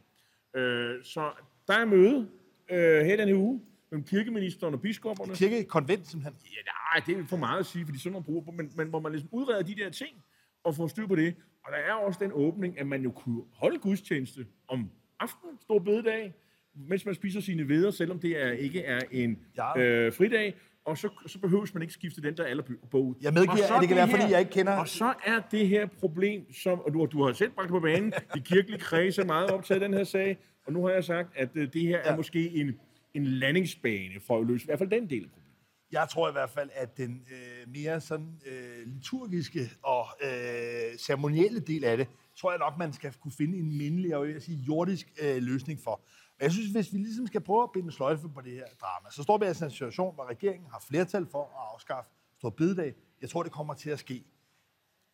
Øh, 0.56 1.04
så 1.04 1.32
der 1.68 1.74
er 1.74 1.86
møde 1.86 2.30
øh, 2.70 3.06
her 3.06 3.16
denne 3.16 3.36
uge 3.36 3.62
mellem 3.92 4.04
kirkeministeren 4.04 4.74
og 4.74 4.82
biskopperne. 4.82 5.36
Kirkekonvent, 5.36 6.08
simpelthen? 6.08 6.34
Ja, 6.46 6.62
nej, 6.62 7.04
det 7.06 7.24
er 7.24 7.28
for 7.28 7.38
meget 7.38 7.60
at 7.60 7.66
sige, 7.66 7.86
fordi 7.86 8.00
sådan 8.00 8.14
man 8.14 8.24
bruger, 8.24 8.52
men, 8.52 8.72
men 8.76 8.88
hvor 8.88 9.00
man 9.00 9.12
ligesom 9.12 9.30
udreder 9.32 9.62
de 9.62 9.76
der 9.76 9.90
ting 9.90 10.24
og 10.68 10.76
får 10.76 10.88
styr 10.88 11.08
på 11.08 11.16
det. 11.16 11.36
Og 11.66 11.72
der 11.72 11.78
er 11.78 11.94
også 11.94 12.20
den 12.24 12.32
åbning, 12.34 12.80
at 12.80 12.88
man 12.88 13.02
jo 13.02 13.12
kunne 13.12 13.42
holde 13.54 13.80
gudstjeneste 13.80 14.46
om 14.68 14.90
aftenen, 15.20 15.58
stor 15.62 15.80
bededag, 15.80 16.34
mens 16.76 17.06
man 17.06 17.16
spiser 17.16 17.42
sine 17.42 17.70
veder, 17.70 17.92
selvom 17.92 18.20
det 18.20 18.44
er, 18.44 18.52
ikke 18.52 18.82
er 18.82 19.00
en 19.12 19.40
ja. 19.58 19.80
øh, 19.80 20.14
fridag, 20.14 20.56
og 20.86 20.98
så, 20.98 21.10
så 21.28 21.40
behøves 21.40 21.74
man 21.74 21.82
ikke 21.82 21.94
skifte 21.94 22.22
den 22.22 22.38
der 22.38 22.44
allerbog 22.44 23.06
ud. 23.06 23.16
Jeg 23.22 23.34
medgiver, 23.34 23.76
at 23.76 23.82
det 23.82 23.88
kan 23.88 23.98
være, 23.98 24.08
her, 24.08 24.18
fordi 24.18 24.32
jeg 24.32 24.40
ikke 24.40 24.52
kender... 24.52 24.74
Og 24.74 24.88
så 24.88 25.14
er 25.26 25.40
det 25.52 25.68
her 25.68 25.88
problem, 26.00 26.54
som, 26.54 26.80
og 26.80 26.94
du, 26.94 27.06
du 27.06 27.24
har 27.24 27.34
selv 27.34 27.52
bragt 27.52 27.70
på 27.70 27.80
banen, 27.80 28.14
de 28.36 28.42
kirkelige 28.42 28.80
kredse 28.80 29.22
er 29.22 29.26
meget 29.26 29.52
optaget 29.52 29.82
af 29.82 29.90
den 29.90 29.98
her 29.98 30.04
sag, 30.04 30.38
og 30.66 30.74
nu 30.74 30.86
har 30.86 30.92
jeg 30.92 31.04
sagt, 31.04 31.38
at 31.38 31.50
øh, 31.56 31.74
det 31.74 31.82
her 31.82 31.98
ja. 31.98 32.12
er 32.12 32.16
måske 32.16 32.50
en, 32.50 32.80
en 33.14 33.26
landingsbane 33.26 34.20
for 34.28 34.40
at 34.40 34.48
løse 34.48 34.64
i 34.64 34.68
hvert 34.68 34.80
fald 34.80 34.90
den 34.90 35.10
del 35.10 35.24
af 35.24 35.30
problemet. 35.30 35.47
Jeg 35.92 36.10
tror 36.10 36.30
i 36.30 36.32
hvert 36.32 36.50
fald, 36.50 36.70
at 36.74 36.98
den 36.98 37.28
øh, 37.32 37.70
mere 37.70 38.02
sådan 38.02 38.42
øh, 38.46 38.88
liturgiske 38.88 39.72
og 39.84 40.06
øh, 40.22 40.98
ceremonielle 40.98 41.60
del 41.60 41.84
af 41.84 41.98
det, 41.98 42.08
tror 42.36 42.52
jeg 42.52 42.60
nok, 42.60 42.78
man 42.78 42.94
skal 42.94 43.14
kunne 43.14 43.32
finde 43.32 43.58
en 43.58 43.78
mindelig 43.78 44.16
og 44.16 44.30
jeg 44.30 44.42
sige, 44.42 44.58
jordisk 44.58 45.14
øh, 45.22 45.38
løsning 45.38 45.80
for. 45.84 45.92
Og 46.38 46.44
jeg 46.44 46.52
synes, 46.52 46.72
hvis 46.72 46.94
vi 46.94 46.98
ligesom 46.98 47.28
skal 47.28 47.42
prøve 47.42 47.64
at 47.64 47.70
binde 47.74 47.92
sløjfe 47.92 48.30
på 48.30 48.42
det 48.42 48.54
her 48.54 48.66
drama, 48.82 49.10
så 49.12 49.24
står 49.24 49.38
vi 49.38 49.46
altså 49.46 49.66
i 49.66 49.68
en 49.68 49.72
situation, 49.72 50.16
hvor 50.16 50.30
regeringen 50.30 50.70
har 50.72 50.84
flertal 50.88 51.28
for 51.32 51.44
at 51.44 51.74
afskaffe 51.74 52.10
Stor 52.38 52.50
Bededag. 52.50 52.94
Jeg 53.22 53.30
tror, 53.30 53.44
det 53.44 53.52
kommer 53.52 53.74
til 53.74 53.90
at 53.90 54.00
ske. 54.00 54.26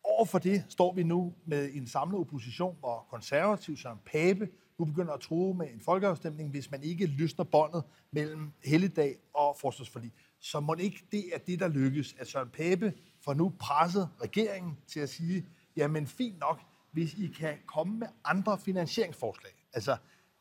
Over 0.04 0.24
for 0.24 0.38
det 0.38 0.64
står 0.68 0.94
vi 0.94 1.02
nu 1.02 1.34
med 1.44 1.70
en 1.74 1.86
samlet 1.86 2.20
opposition, 2.20 2.76
hvor 2.78 3.06
konservativ 3.10 3.76
Søren 3.76 3.98
Pape 4.06 4.48
nu 4.78 4.84
begynder 4.84 5.12
at 5.12 5.20
tro 5.20 5.52
med 5.52 5.72
en 5.72 5.80
folkeafstemning, 5.80 6.50
hvis 6.50 6.70
man 6.70 6.82
ikke 6.82 7.06
løsner 7.06 7.44
båndet 7.44 7.84
mellem 8.10 8.52
helligdag 8.64 9.16
og 9.34 9.56
forsvarsforlig. 9.60 10.12
Så 10.44 10.60
må 10.60 10.74
ikke 10.74 11.04
det 11.12 11.34
er 11.34 11.38
det, 11.38 11.60
der 11.60 11.68
lykkes, 11.68 12.14
at 12.18 12.26
Søren 12.26 12.48
Pape 12.48 12.92
får 13.20 13.34
nu 13.34 13.52
presset 13.58 14.08
regeringen 14.22 14.78
til 14.86 15.00
at 15.00 15.08
sige, 15.08 15.46
jamen 15.76 16.06
fint 16.06 16.38
nok, 16.38 16.60
hvis 16.92 17.14
I 17.14 17.26
kan 17.26 17.58
komme 17.66 17.98
med 17.98 18.06
andre 18.24 18.58
finansieringsforslag. 18.58 19.52
Altså, 19.72 19.96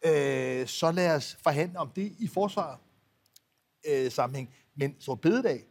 øh, 0.06 0.68
så 0.68 0.92
lad 0.92 1.16
os 1.16 1.38
forhandle 1.44 1.80
om 1.80 1.90
det 1.90 2.12
i 2.20 2.28
forsvaret 2.28 2.80
øh, 3.90 4.12
sammenhæng. 4.12 4.54
Men 4.76 4.96
så 5.00 5.16
bededag 5.16 5.66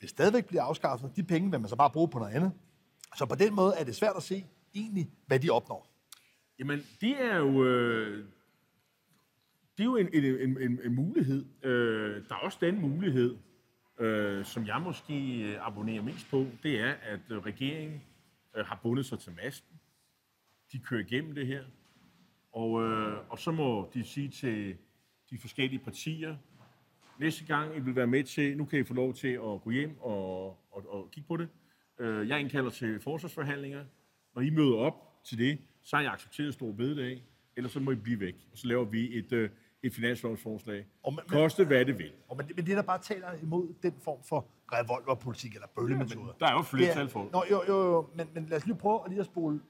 vil 0.00 0.08
stadigvæk 0.08 0.46
blive 0.46 0.60
afskaffet. 0.60 1.16
De 1.16 1.22
penge 1.22 1.50
vil 1.50 1.60
man 1.60 1.68
så 1.68 1.76
bare 1.76 1.90
bruge 1.90 2.08
på 2.08 2.18
noget 2.18 2.32
andet. 2.32 2.52
Så 3.16 3.26
på 3.26 3.34
den 3.34 3.54
måde 3.54 3.74
er 3.76 3.84
det 3.84 3.96
svært 3.96 4.16
at 4.16 4.22
se 4.22 4.46
egentlig, 4.74 5.10
hvad 5.26 5.40
de 5.40 5.50
opnår. 5.50 5.88
Jamen, 6.58 6.80
det 7.00 7.22
er 7.22 7.36
jo, 7.36 7.64
øh, 7.64 8.24
det 9.76 9.82
er 9.82 9.84
jo 9.84 9.96
en, 9.96 10.08
en, 10.12 10.62
en, 10.62 10.80
en 10.84 10.94
mulighed. 10.94 11.44
Øh, 11.62 12.28
der 12.28 12.34
er 12.34 12.38
også 12.38 12.58
den 12.60 12.80
mulighed, 12.80 13.36
øh, 13.98 14.44
som 14.44 14.66
jeg 14.66 14.80
måske 14.80 15.42
øh, 15.42 15.66
abonnerer 15.66 16.02
mest 16.02 16.30
på, 16.30 16.46
det 16.62 16.80
er, 16.80 16.92
at 16.92 17.20
øh, 17.30 17.38
regeringen 17.38 18.02
øh, 18.56 18.66
har 18.66 18.80
bundet 18.82 19.06
sig 19.06 19.18
til 19.18 19.32
masten. 19.32 19.80
De 20.72 20.78
kører 20.78 21.00
igennem 21.00 21.34
det 21.34 21.46
her. 21.46 21.64
Og, 22.52 22.82
øh, 22.82 23.18
og 23.30 23.38
så 23.38 23.50
må 23.50 23.90
de 23.94 24.04
sige 24.04 24.28
til 24.28 24.76
de 25.30 25.38
forskellige 25.38 25.78
partier, 25.84 26.36
næste 27.18 27.44
gang 27.44 27.76
I 27.76 27.80
vil 27.80 27.96
være 27.96 28.06
med 28.06 28.24
til, 28.24 28.56
nu 28.56 28.64
kan 28.64 28.80
I 28.80 28.84
få 28.84 28.94
lov 28.94 29.14
til 29.14 29.28
at 29.28 29.62
gå 29.64 29.70
hjem 29.70 29.98
og, 30.00 30.46
og, 30.46 30.92
og 30.92 31.10
kigge 31.12 31.28
på 31.28 31.36
det. 31.36 31.48
Øh, 31.98 32.28
jeg 32.28 32.40
indkalder 32.40 32.70
til 32.70 33.00
forsvarsforhandlinger. 33.00 33.84
Når 34.34 34.42
I 34.42 34.50
møder 34.50 34.76
op 34.76 35.22
til 35.24 35.38
det, 35.38 35.58
så 35.82 35.96
har 35.96 36.02
jeg 36.02 36.12
accepteret 36.12 36.54
stor 36.54 36.72
bededag, 36.72 37.22
eller 37.56 37.70
så 37.70 37.80
må 37.80 37.90
I 37.90 37.94
blive 37.94 38.20
væk. 38.20 38.48
Og 38.52 38.58
så 38.58 38.66
laver 38.66 38.84
vi 38.84 39.18
et, 39.18 39.32
øh, 39.32 39.50
et 39.82 39.94
finanslovsforslag. 39.94 40.86
Og 41.02 41.14
man, 41.14 41.24
Koste 41.28 41.64
hvad 41.64 41.84
det 41.84 41.98
vil. 41.98 42.12
Og 42.28 42.36
men, 42.36 42.50
men 42.56 42.66
det, 42.66 42.76
der 42.76 42.82
bare 42.82 42.98
taler 42.98 43.32
imod 43.42 43.74
den 43.82 43.94
form 44.04 44.22
for 44.24 44.48
revolverpolitik 44.72 45.54
eller 45.54 45.66
bøllemetoder. 45.76 46.26
Ja, 46.40 46.46
der 46.46 46.52
er 46.52 46.56
jo 46.56 46.62
flertal 46.62 47.08
for 47.08 47.28
Nå, 47.32 47.44
jo, 47.50 47.62
jo, 47.68 47.92
jo, 47.92 48.08
men, 48.14 48.28
men 48.34 48.46
lad 48.46 48.56
os 48.56 48.66
lige 48.66 48.76
prøve 48.76 49.00
at 49.04 49.10
lige 49.10 49.20
at 49.20 49.26
spole 49.26 49.60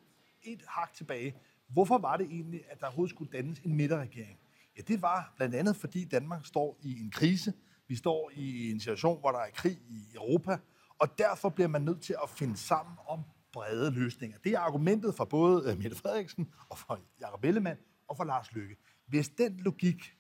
et 0.42 0.62
hak 0.68 0.92
tilbage. 0.94 1.35
Hvorfor 1.68 1.99
var 1.99 2.16
det 2.16 2.27
egentlig, 2.31 2.61
at 2.71 2.81
der 2.81 2.87
overhovedet 2.87 3.14
skulle 3.14 3.33
dannes 3.33 3.59
en 3.59 3.75
midterregering? 3.77 4.38
Ja, 4.77 4.83
det 4.83 5.03
var 5.03 5.33
blandt 5.37 5.55
andet, 5.55 5.77
fordi 5.77 6.05
Danmark 6.05 6.47
står 6.47 6.79
i 6.83 7.01
en 7.01 7.11
krise. 7.11 7.53
Vi 7.88 7.97
står 7.97 8.31
i 8.35 8.71
en 8.71 8.81
situation, 8.81 9.21
hvor 9.21 9.31
der 9.31 9.38
er 9.38 9.51
krig 9.55 9.79
i 9.88 10.14
Europa, 10.14 10.59
og 10.99 11.18
derfor 11.18 11.49
bliver 11.49 11.68
man 11.68 11.83
nødt 11.83 12.01
til 12.01 12.16
at 12.23 12.31
finde 12.31 12.57
sammen 12.57 12.97
om 13.09 13.23
brede 13.53 13.90
løsninger. 13.90 14.38
Det 14.44 14.53
er 14.53 14.59
argumentet 14.59 15.14
for 15.14 15.25
både 15.25 15.71
øh, 15.71 15.79
Mette 15.79 15.97
Frederiksen 15.97 16.49
og 16.68 16.79
for 16.79 17.01
Jacob 17.21 17.44
Ellemann 17.44 17.79
og 18.09 18.16
for 18.16 18.25
Lars 18.25 18.53
Løkke. 18.53 18.77
Hvis 19.09 19.29
den 19.29 19.57
logik, 19.57 20.14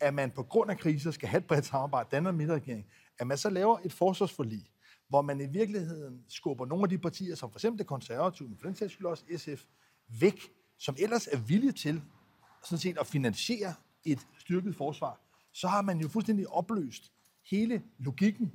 at 0.00 0.14
man 0.14 0.30
på 0.30 0.42
grund 0.42 0.70
af 0.70 0.78
kriser 0.78 1.10
skal 1.10 1.28
have 1.28 1.38
et 1.38 1.46
bredt 1.46 1.64
samarbejde, 1.64 2.08
danne 2.12 2.28
en 2.28 2.36
midterregering, 2.36 2.86
at 3.18 3.26
man 3.26 3.38
så 3.38 3.50
laver 3.50 3.78
et 3.84 3.92
forsvarsforlig, 3.92 4.70
hvor 5.08 5.22
man 5.22 5.40
i 5.40 5.46
virkeligheden 5.46 6.24
skubber 6.28 6.66
nogle 6.66 6.82
af 6.82 6.88
de 6.88 6.98
partier, 6.98 7.34
som 7.34 7.50
for 7.50 7.58
eksempel 7.58 7.78
det 7.78 7.86
konservative, 7.86 8.48
men 8.48 8.58
for 8.58 8.66
den 8.66 8.76
sags 8.76 8.92
skyld 8.92 9.06
også 9.06 9.24
SF, 9.36 9.64
væk, 10.20 10.40
som 10.78 10.96
ellers 10.98 11.26
er 11.26 11.38
villige 11.38 11.72
til 11.72 12.02
sådan 12.64 12.78
set 12.78 12.98
at 12.98 13.06
finansiere 13.06 13.74
et 14.04 14.26
styrket 14.38 14.76
forsvar, 14.76 15.20
så 15.52 15.68
har 15.68 15.82
man 15.82 16.00
jo 16.00 16.08
fuldstændig 16.08 16.48
opløst 16.48 17.12
hele 17.50 17.82
logikken 17.98 18.52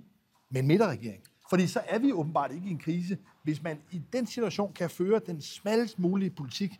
med 0.49 0.61
en 0.61 0.67
midterregering. 0.67 1.23
Fordi 1.49 1.67
så 1.67 1.81
er 1.87 1.99
vi 1.99 2.11
åbenbart 2.11 2.51
ikke 2.51 2.67
i 2.67 2.71
en 2.71 2.79
krise. 2.79 3.17
Hvis 3.43 3.63
man 3.63 3.81
i 3.91 4.01
den 4.13 4.25
situation 4.25 4.73
kan 4.73 4.89
føre 4.89 5.21
den 5.25 5.41
smallest 5.41 5.99
mulige 5.99 6.29
politik, 6.29 6.71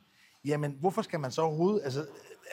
jamen 0.46 0.78
hvorfor 0.80 1.02
skal 1.02 1.20
man 1.20 1.32
så 1.32 1.42
overhovedet... 1.42 1.82
Altså, 1.84 2.06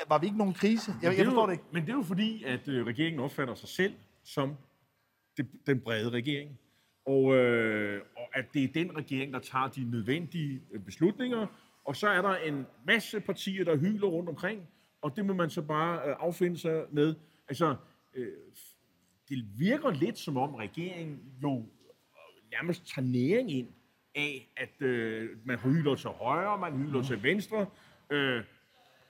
var 0.09 0.19
vi 0.19 0.27
ikke 0.27 0.39
nogen 0.39 0.55
krise? 0.55 0.93
Jeg, 1.03 1.19
jeg 1.19 1.25
forstår 1.25 1.41
jo, 1.41 1.47
det 1.47 1.53
ikke. 1.53 1.65
Men 1.73 1.83
det 1.83 1.91
er 1.91 1.97
jo 1.97 2.03
fordi, 2.03 2.45
at 2.45 2.69
øh, 2.69 2.87
regeringen 2.87 3.21
opfatter 3.21 3.55
sig 3.55 3.69
selv 3.69 3.95
som 4.25 4.57
det, 5.37 5.47
den 5.67 5.81
brede 5.81 6.11
regering. 6.11 6.59
Og, 7.07 7.35
øh, 7.35 8.03
og 8.17 8.29
at 8.35 8.45
det 8.55 8.65
er 8.65 8.69
den 8.75 8.97
regering, 8.97 9.33
der 9.33 9.39
tager 9.39 9.69
de 9.69 9.91
nødvendige 9.91 10.63
øh, 10.73 10.81
beslutninger. 10.81 11.47
Og 11.85 11.97
så 11.97 12.09
er 12.09 12.23
der 12.23 12.37
en 12.37 12.67
masse 12.87 13.21
partier, 13.21 13.65
der 13.65 13.77
hyler 13.77 14.07
rundt 14.07 14.29
omkring, 14.29 14.69
og 15.03 15.17
det 15.17 15.27
må 15.27 15.35
man 15.35 15.51
så 15.51 15.63
bare 15.63 16.09
øh, 16.09 16.17
affinde 16.19 16.59
sig 16.59 16.85
med. 16.91 17.15
Altså, 17.49 17.77
øh, 18.15 18.33
det 19.29 19.45
virker 19.59 19.91
lidt 19.91 20.19
som 20.19 20.37
om 20.37 20.55
regeringen 20.55 21.21
jo 21.43 21.67
nærmest 22.51 22.95
tager 22.95 23.07
næring 23.07 23.51
ind 23.53 23.69
af, 24.15 24.53
at 24.57 24.83
øh, 24.83 25.31
man 25.45 25.59
hyler 25.59 25.95
til 25.95 26.11
højre, 26.11 26.59
man 26.59 26.73
hyler 26.73 27.03
til 27.03 27.23
venstre. 27.23 27.67
Øh, 28.11 28.43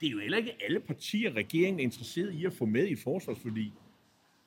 det 0.04 0.10
er 0.10 0.12
jo 0.12 0.20
heller 0.20 0.38
ikke 0.38 0.52
alle 0.64 0.80
partier, 0.80 1.32
regeringen 1.32 1.80
er 1.80 1.84
interesseret 1.84 2.32
i 2.34 2.44
at 2.46 2.52
få 2.52 2.64
med 2.64 2.88
i 2.88 2.96
forsvarsforlig. 2.96 3.72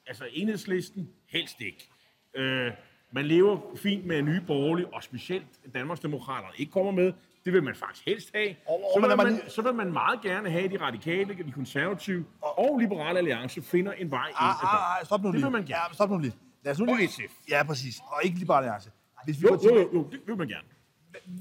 Altså 0.07 0.23
enhedslisten, 0.33 1.09
helst 1.29 1.61
ikke. 1.61 1.89
Øh, 2.35 2.71
man 3.11 3.25
lever 3.25 3.59
fint 3.75 4.05
med 4.05 4.19
en 4.19 4.25
ny 4.25 4.37
borgerlig, 4.47 4.93
og 4.93 5.03
specielt 5.03 5.45
Danmarksdemokraterne 5.73 6.53
ikke 6.57 6.71
kommer 6.71 6.91
med. 6.91 7.13
Det 7.45 7.53
vil 7.53 7.63
man 7.63 7.75
faktisk 7.75 8.05
helst 8.05 8.31
have. 8.35 8.49
Og- 8.67 8.73
og 8.83 8.89
så, 8.93 8.99
man- 8.99 9.09
vil 9.09 9.17
man- 9.17 9.33
man, 9.33 9.49
så 9.49 9.61
vil 9.61 9.73
man 9.73 9.91
meget 9.93 10.21
gerne 10.21 10.49
have, 10.49 10.63
at 10.63 10.71
de 10.71 10.77
radikale, 10.81 11.33
de 11.45 11.51
konservative 11.51 12.25
og 12.41 12.77
liberale 12.77 13.17
alliance 13.19 13.61
finder 13.61 13.91
en 13.91 14.11
vej 14.11 14.27
ind. 14.27 14.35
Ah, 14.39 14.63
ah, 14.63 14.99
ah, 14.99 15.05
stop 15.05 15.21
nu 15.23 15.27
Det 15.27 15.35
lige. 15.35 15.43
vil 15.45 15.51
man 15.51 15.61
gerne. 15.65 15.81
Ja, 15.89 15.93
stop 15.93 16.09
nu 16.09 16.17
lige. 16.17 16.33
Lad 16.63 16.71
os 16.71 16.79
nu 16.79 16.91
Og 16.91 16.97
lige. 16.97 17.07
SF. 17.09 17.33
Ja, 17.49 17.63
præcis. 17.63 17.99
Og 18.07 18.19
ikke 18.23 18.37
Liberale 18.39 18.65
Alliance. 18.65 18.91
Hvis 19.25 19.41
vi 19.41 19.47
Jo, 19.47 19.49
partier, 19.55 19.71
jo, 19.73 19.79
jo, 19.79 19.89
jo, 19.93 20.09
det 20.11 20.19
vil 20.27 20.37
man 20.37 20.47
gerne. 20.47 20.67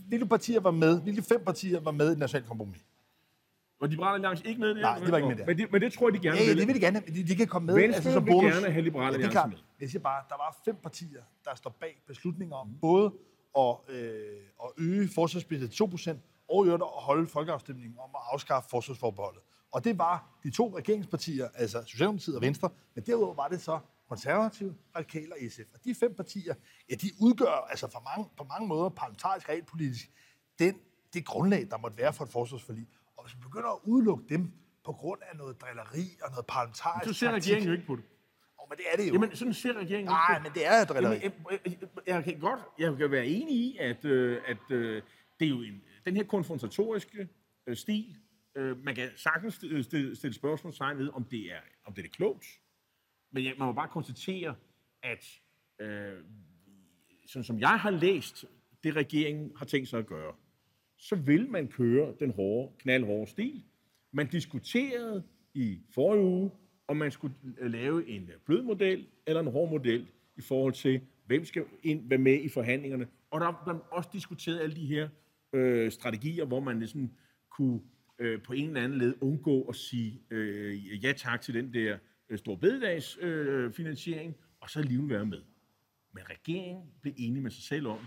hvilke 0.08 0.26
partier 0.26 0.60
var 0.60 0.70
med, 0.70 1.02
hvilke 1.02 1.22
fem 1.22 1.44
partier 1.44 1.80
var 1.80 1.90
med 1.90 2.06
i 2.06 2.10
den 2.10 2.18
nationale 2.18 2.46
kompromis? 2.48 2.80
Var 3.80 3.86
Liberale 3.86 4.14
Alliance 4.14 4.46
ikke 4.46 4.60
med 4.60 4.70
i 4.70 4.74
det? 4.74 4.82
Nej, 4.82 4.98
de 4.98 5.10
var 5.10 5.16
ikke 5.16 5.28
med 5.28 5.36
der. 5.36 5.46
Men 5.46 5.58
det, 5.58 5.72
men 5.72 5.80
det 5.82 5.92
tror 5.92 6.08
jeg, 6.08 6.14
de 6.14 6.18
gerne 6.28 6.38
Ja, 6.38 6.44
ja, 6.44 6.48
vil. 6.50 6.58
det 6.58 6.66
vil 6.66 6.74
de 6.74 6.80
gerne. 6.80 7.02
De, 7.06 7.26
de 7.28 7.36
kan 7.36 7.46
komme 7.46 7.66
med. 7.66 7.74
Venstre 7.74 8.12
som 8.12 8.24
vil 8.26 8.30
bonus. 8.32 8.52
gerne 8.54 8.70
have 8.72 8.82
Liberale 8.84 9.06
ja, 9.06 9.12
det 9.12 9.24
er 9.24 9.28
Alliance 9.28 9.32
klart. 9.32 9.48
med. 9.50 9.58
Jeg 9.80 9.90
siger 9.90 10.02
bare, 10.02 10.22
der 10.28 10.34
var 10.36 10.56
fem 10.64 10.76
partier, 10.82 11.22
der 11.44 11.54
står 11.54 11.70
bag 11.80 12.02
beslutninger 12.06 12.56
om 12.56 12.68
både 12.80 13.12
at, 13.58 13.76
øh, 13.88 14.36
at 14.64 14.70
øge 14.78 15.08
forsvarsbudgettet 15.14 15.70
til 15.70 15.82
2% 15.84 16.10
og 16.48 16.64
i 16.64 16.68
øvrigt 16.68 16.82
at 16.82 16.88
holde 16.92 17.26
folkeafstemningen 17.26 17.98
om 17.98 18.10
at 18.14 18.20
afskaffe 18.32 18.68
forsvarsforbeholdet. 18.70 19.42
Og 19.72 19.84
det 19.84 19.98
var 19.98 20.38
de 20.42 20.50
to 20.50 20.76
regeringspartier, 20.78 21.48
altså 21.54 21.82
Socialdemokratiet 21.86 22.36
og 22.36 22.42
Venstre, 22.42 22.70
men 22.94 23.04
derudover 23.06 23.34
var 23.34 23.48
det 23.48 23.60
så 23.60 23.78
konservative, 24.08 24.74
radikale 24.96 25.32
og 25.32 25.38
SF. 25.52 25.60
Og 25.74 25.80
de 25.84 25.94
fem 25.94 26.14
partier, 26.14 26.54
ja, 26.90 26.94
de 26.94 27.10
udgør 27.20 27.66
altså 27.70 27.90
for 27.90 28.00
mange, 28.16 28.30
på 28.36 28.44
mange 28.44 28.68
måder 28.68 28.88
parlamentarisk 28.88 29.48
realpolitisk 29.48 30.10
den, 30.58 30.74
det 31.14 31.24
grundlag, 31.24 31.66
der 31.70 31.78
måtte 31.78 31.98
være 31.98 32.12
for 32.12 32.24
et 32.24 32.30
forsvarsforlig. 32.30 32.86
Og 33.16 33.24
hvis 33.24 33.36
vi 33.36 33.40
begynder 33.42 33.68
at 33.68 33.78
udelukke 33.84 34.24
dem 34.28 34.52
på 34.84 34.92
grund 34.92 35.20
af 35.30 35.36
noget 35.36 35.60
drilleri 35.60 36.06
og 36.22 36.30
noget 36.30 36.46
parlamentarisk 36.46 37.08
Så 37.08 37.12
ser 37.18 37.30
taktik- 37.30 37.50
regeringen 37.52 37.68
jo 37.68 37.72
ikke 37.74 37.86
på 37.86 37.96
det. 37.96 38.04
Åh, 38.62 38.68
men 38.70 38.78
det 38.78 38.84
er 38.92 38.96
det 38.96 39.08
jo. 39.08 39.12
Jamen, 39.12 39.36
sådan 39.36 39.54
ser 39.54 39.72
regeringen 39.72 40.08
Nej, 40.08 40.36
ikke 40.36 40.42
men 40.42 40.52
det 40.54 40.66
er 40.66 40.86
på 40.86 40.92
drilleri. 40.92 41.14
Jamen, 41.22 41.46
jeg, 41.50 41.60
jeg, 41.66 41.88
jeg 42.06 42.24
kan 42.24 42.38
godt, 42.40 42.60
jeg 42.78 42.96
kan 42.96 43.10
være 43.10 43.26
enig 43.26 43.54
i, 43.56 43.76
at, 43.80 44.04
øh, 44.04 44.42
at 44.46 44.70
øh, 44.70 45.02
det 45.40 45.46
er 45.46 45.50
jo 45.50 45.62
en, 45.62 45.82
den 46.04 46.16
her 46.16 46.24
konfrontatoriske 46.24 47.28
øh, 47.66 47.76
stil, 47.76 48.16
øh, 48.56 48.84
man 48.84 48.94
kan 48.94 49.10
sagtens 49.16 49.54
stille, 49.54 49.84
stille, 49.84 50.16
stille 50.16 50.34
spørgsmålstegn 50.34 50.98
ved, 50.98 51.08
om 51.12 51.24
det 51.24 51.52
er, 51.52 51.60
om 51.84 51.94
det 51.94 52.04
er 52.04 52.08
klogt. 52.08 52.46
Men 53.32 53.44
jeg, 53.44 53.54
man 53.58 53.66
må 53.66 53.72
bare 53.72 53.88
konstatere, 53.88 54.54
at 55.02 55.24
øh, 55.80 56.12
sådan 57.26 57.44
som 57.44 57.60
jeg 57.60 57.80
har 57.80 57.90
læst 57.90 58.44
det, 58.84 58.96
regeringen 58.96 59.52
har 59.56 59.64
tænkt 59.66 59.88
sig 59.88 59.98
at 59.98 60.06
gøre, 60.06 60.34
så 60.96 61.16
vil 61.16 61.50
man 61.50 61.68
køre 61.68 62.14
den 62.20 62.30
hårde, 62.30 62.72
knaldhårde 62.78 63.30
stil. 63.30 63.64
Man 64.12 64.26
diskuterede 64.26 65.22
i 65.54 65.80
forrige 65.94 66.24
uge, 66.24 66.50
om 66.88 66.96
man 66.96 67.10
skulle 67.10 67.34
lave 67.60 68.08
en 68.08 68.30
blød 68.44 68.62
model 68.62 69.06
eller 69.26 69.40
en 69.40 69.46
hård 69.46 69.70
model 69.70 70.06
i 70.36 70.40
forhold 70.40 70.72
til, 70.72 71.00
hvem 71.26 71.44
skal 71.44 71.64
ind, 71.82 72.08
være 72.08 72.18
med 72.18 72.40
i 72.40 72.48
forhandlingerne. 72.48 73.06
Og 73.30 73.40
der 73.40 73.62
blev 73.64 73.82
også 73.90 74.10
diskuteret 74.12 74.60
alle 74.60 74.76
de 74.76 74.86
her 74.86 75.08
øh, 75.52 75.90
strategier, 75.90 76.44
hvor 76.44 76.60
man 76.60 76.78
ligesom 76.78 77.10
kunne 77.50 77.80
øh, 78.18 78.42
på 78.42 78.52
en 78.52 78.66
eller 78.66 78.82
anden 78.82 78.98
led 78.98 79.14
undgå 79.20 79.62
at 79.62 79.76
sige 79.76 80.22
øh, 80.30 81.04
ja 81.04 81.12
tak 81.12 81.40
til 81.40 81.54
den 81.54 81.74
der 81.74 81.98
øh, 82.28 82.38
store 82.38 82.58
bededags 82.58 83.18
øh, 83.20 83.72
finansiering, 83.72 84.36
og 84.60 84.70
så 84.70 84.78
alligevel 84.78 85.08
være 85.08 85.26
med. 85.26 85.42
Men 86.12 86.22
regeringen 86.30 86.84
blev 87.02 87.14
enige 87.16 87.42
med 87.42 87.50
sig 87.50 87.62
selv 87.64 87.86
om, 87.86 87.98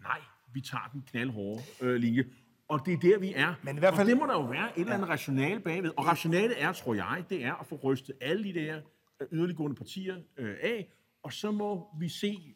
nej, 0.00 0.20
vi 0.54 0.60
tager 0.60 0.90
den 0.92 1.02
knaldhårde 1.10 1.62
øh, 1.80 1.94
linje. 1.94 2.24
Og 2.68 2.86
det 2.86 2.92
er 2.94 2.98
der, 2.98 3.18
vi 3.18 3.32
er. 3.36 3.54
Men 3.62 3.76
i 3.76 3.78
hvert 3.78 3.94
fald- 3.94 4.06
Og 4.06 4.10
det 4.10 4.16
må 4.18 4.26
der 4.26 4.32
jo 4.32 4.46
være 4.46 4.68
et 4.78 4.80
eller 4.80 4.94
andet 4.94 5.08
rationale 5.08 5.60
bagved. 5.60 5.90
Og 5.96 6.06
rationalet 6.06 6.62
er, 6.62 6.72
tror 6.72 6.94
jeg, 6.94 7.24
det 7.30 7.44
er 7.44 7.54
at 7.54 7.66
få 7.66 7.76
rystet 7.84 8.14
alle 8.20 8.44
de 8.44 8.54
der 8.54 8.80
øh, 9.20 9.26
yderliggående 9.32 9.76
partier 9.76 10.16
øh, 10.36 10.56
af, 10.62 10.88
og 11.22 11.32
så 11.32 11.50
må 11.50 11.86
vi 12.00 12.08
se, 12.08 12.54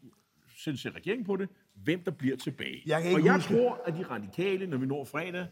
sådan 0.56 0.76
ser 0.78 0.90
regeringen 0.96 1.26
på 1.26 1.37
det, 1.37 1.48
hvem 1.74 2.04
der 2.04 2.11
bliver 2.11 2.37
tilbage. 2.37 2.82
Jeg 2.87 3.02
kan 3.02 3.14
og 3.14 3.24
jeg 3.24 3.34
huske- 3.34 3.54
tror, 3.54 3.80
at 3.87 3.94
de 3.94 4.02
radikale, 4.02 4.66
når 4.66 4.76
vi 4.78 4.87
når 4.87 5.04
fredag, 5.04 5.46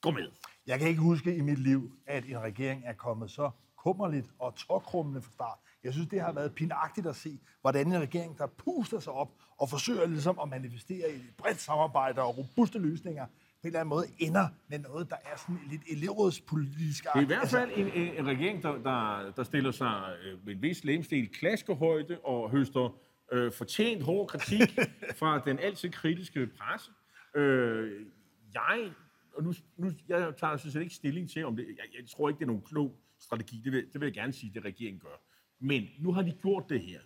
går 0.00 0.10
med. 0.10 0.28
Jeg 0.66 0.78
kan 0.78 0.88
ikke 0.88 1.00
huske 1.00 1.36
i 1.36 1.40
mit 1.40 1.58
liv, 1.58 1.92
at 2.06 2.24
en 2.24 2.38
regering 2.38 2.82
er 2.86 2.92
kommet 2.92 3.30
så 3.30 3.50
kummerligt 3.82 4.30
og 4.38 4.54
tåkrummende 4.54 5.22
fra 5.22 5.30
start. 5.30 5.58
Jeg 5.84 5.92
synes, 5.92 6.08
det 6.08 6.20
har 6.20 6.32
været 6.32 6.54
pinagtigt 6.54 7.06
at 7.06 7.16
se, 7.16 7.40
hvordan 7.60 7.86
en 7.86 8.00
regering, 8.00 8.38
der 8.38 8.46
puster 8.46 9.00
sig 9.00 9.12
op 9.12 9.28
og 9.58 9.68
forsøger 9.68 10.06
ligesom 10.06 10.38
at 10.42 10.48
manifestere 10.48 11.10
i 11.10 11.14
et 11.14 11.34
bredt 11.38 11.60
samarbejde 11.60 12.22
og 12.22 12.38
robuste 12.38 12.78
løsninger, 12.78 13.26
på 13.26 13.66
en 13.66 13.66
eller 13.66 13.80
anden 13.80 13.88
måde 13.88 14.06
ender 14.18 14.48
med 14.68 14.78
noget, 14.78 15.10
der 15.10 15.16
er 15.16 15.36
sådan 15.36 15.60
lidt 15.70 15.82
elevrådspolitisk. 15.90 17.04
Det 17.04 17.10
er 17.14 17.20
i 17.20 17.24
hvert 17.24 17.48
fald 17.48 17.70
en, 17.76 17.86
en, 18.18 18.26
regering, 18.26 18.62
der, 18.62 18.72
der, 18.72 19.32
der 19.36 19.42
stiller 19.42 19.70
sig 19.70 20.16
øh, 20.24 20.46
med 20.46 20.54
en 20.54 20.62
vis 20.62 20.84
lemstil 20.84 21.28
klaskehøjde 21.28 22.18
og 22.24 22.50
høster 22.50 22.96
øh, 23.32 23.52
fortjent 23.52 24.02
hård 24.02 24.28
kritik 24.28 24.78
fra 25.20 25.42
den 25.44 25.58
altid 25.58 25.90
kritiske 25.90 26.46
presse. 26.46 26.90
Øh, 27.36 28.06
jeg, 28.54 28.92
og 29.36 29.42
nu, 29.42 29.52
nu, 29.76 29.90
jeg 30.08 30.32
tager 30.36 30.56
sådan 30.56 30.72
set 30.72 30.80
ikke 30.80 30.94
stilling 30.94 31.30
til, 31.30 31.46
om 31.46 31.56
det, 31.56 31.66
jeg, 31.68 32.00
jeg 32.00 32.08
tror 32.08 32.28
ikke, 32.28 32.38
det 32.38 32.44
er 32.44 32.46
nogen 32.46 32.62
klog 32.62 32.96
strategi. 33.22 33.60
Det 33.64 33.72
vil, 33.72 33.86
det 33.92 34.00
vil 34.00 34.06
jeg 34.06 34.14
gerne 34.14 34.32
sige, 34.32 34.52
det 34.54 34.64
regeringen 34.64 35.00
gør. 35.00 35.22
Men 35.60 35.88
nu 35.98 36.12
har 36.12 36.22
de 36.22 36.32
gjort 36.42 36.64
det 36.68 36.80
her, 36.80 37.00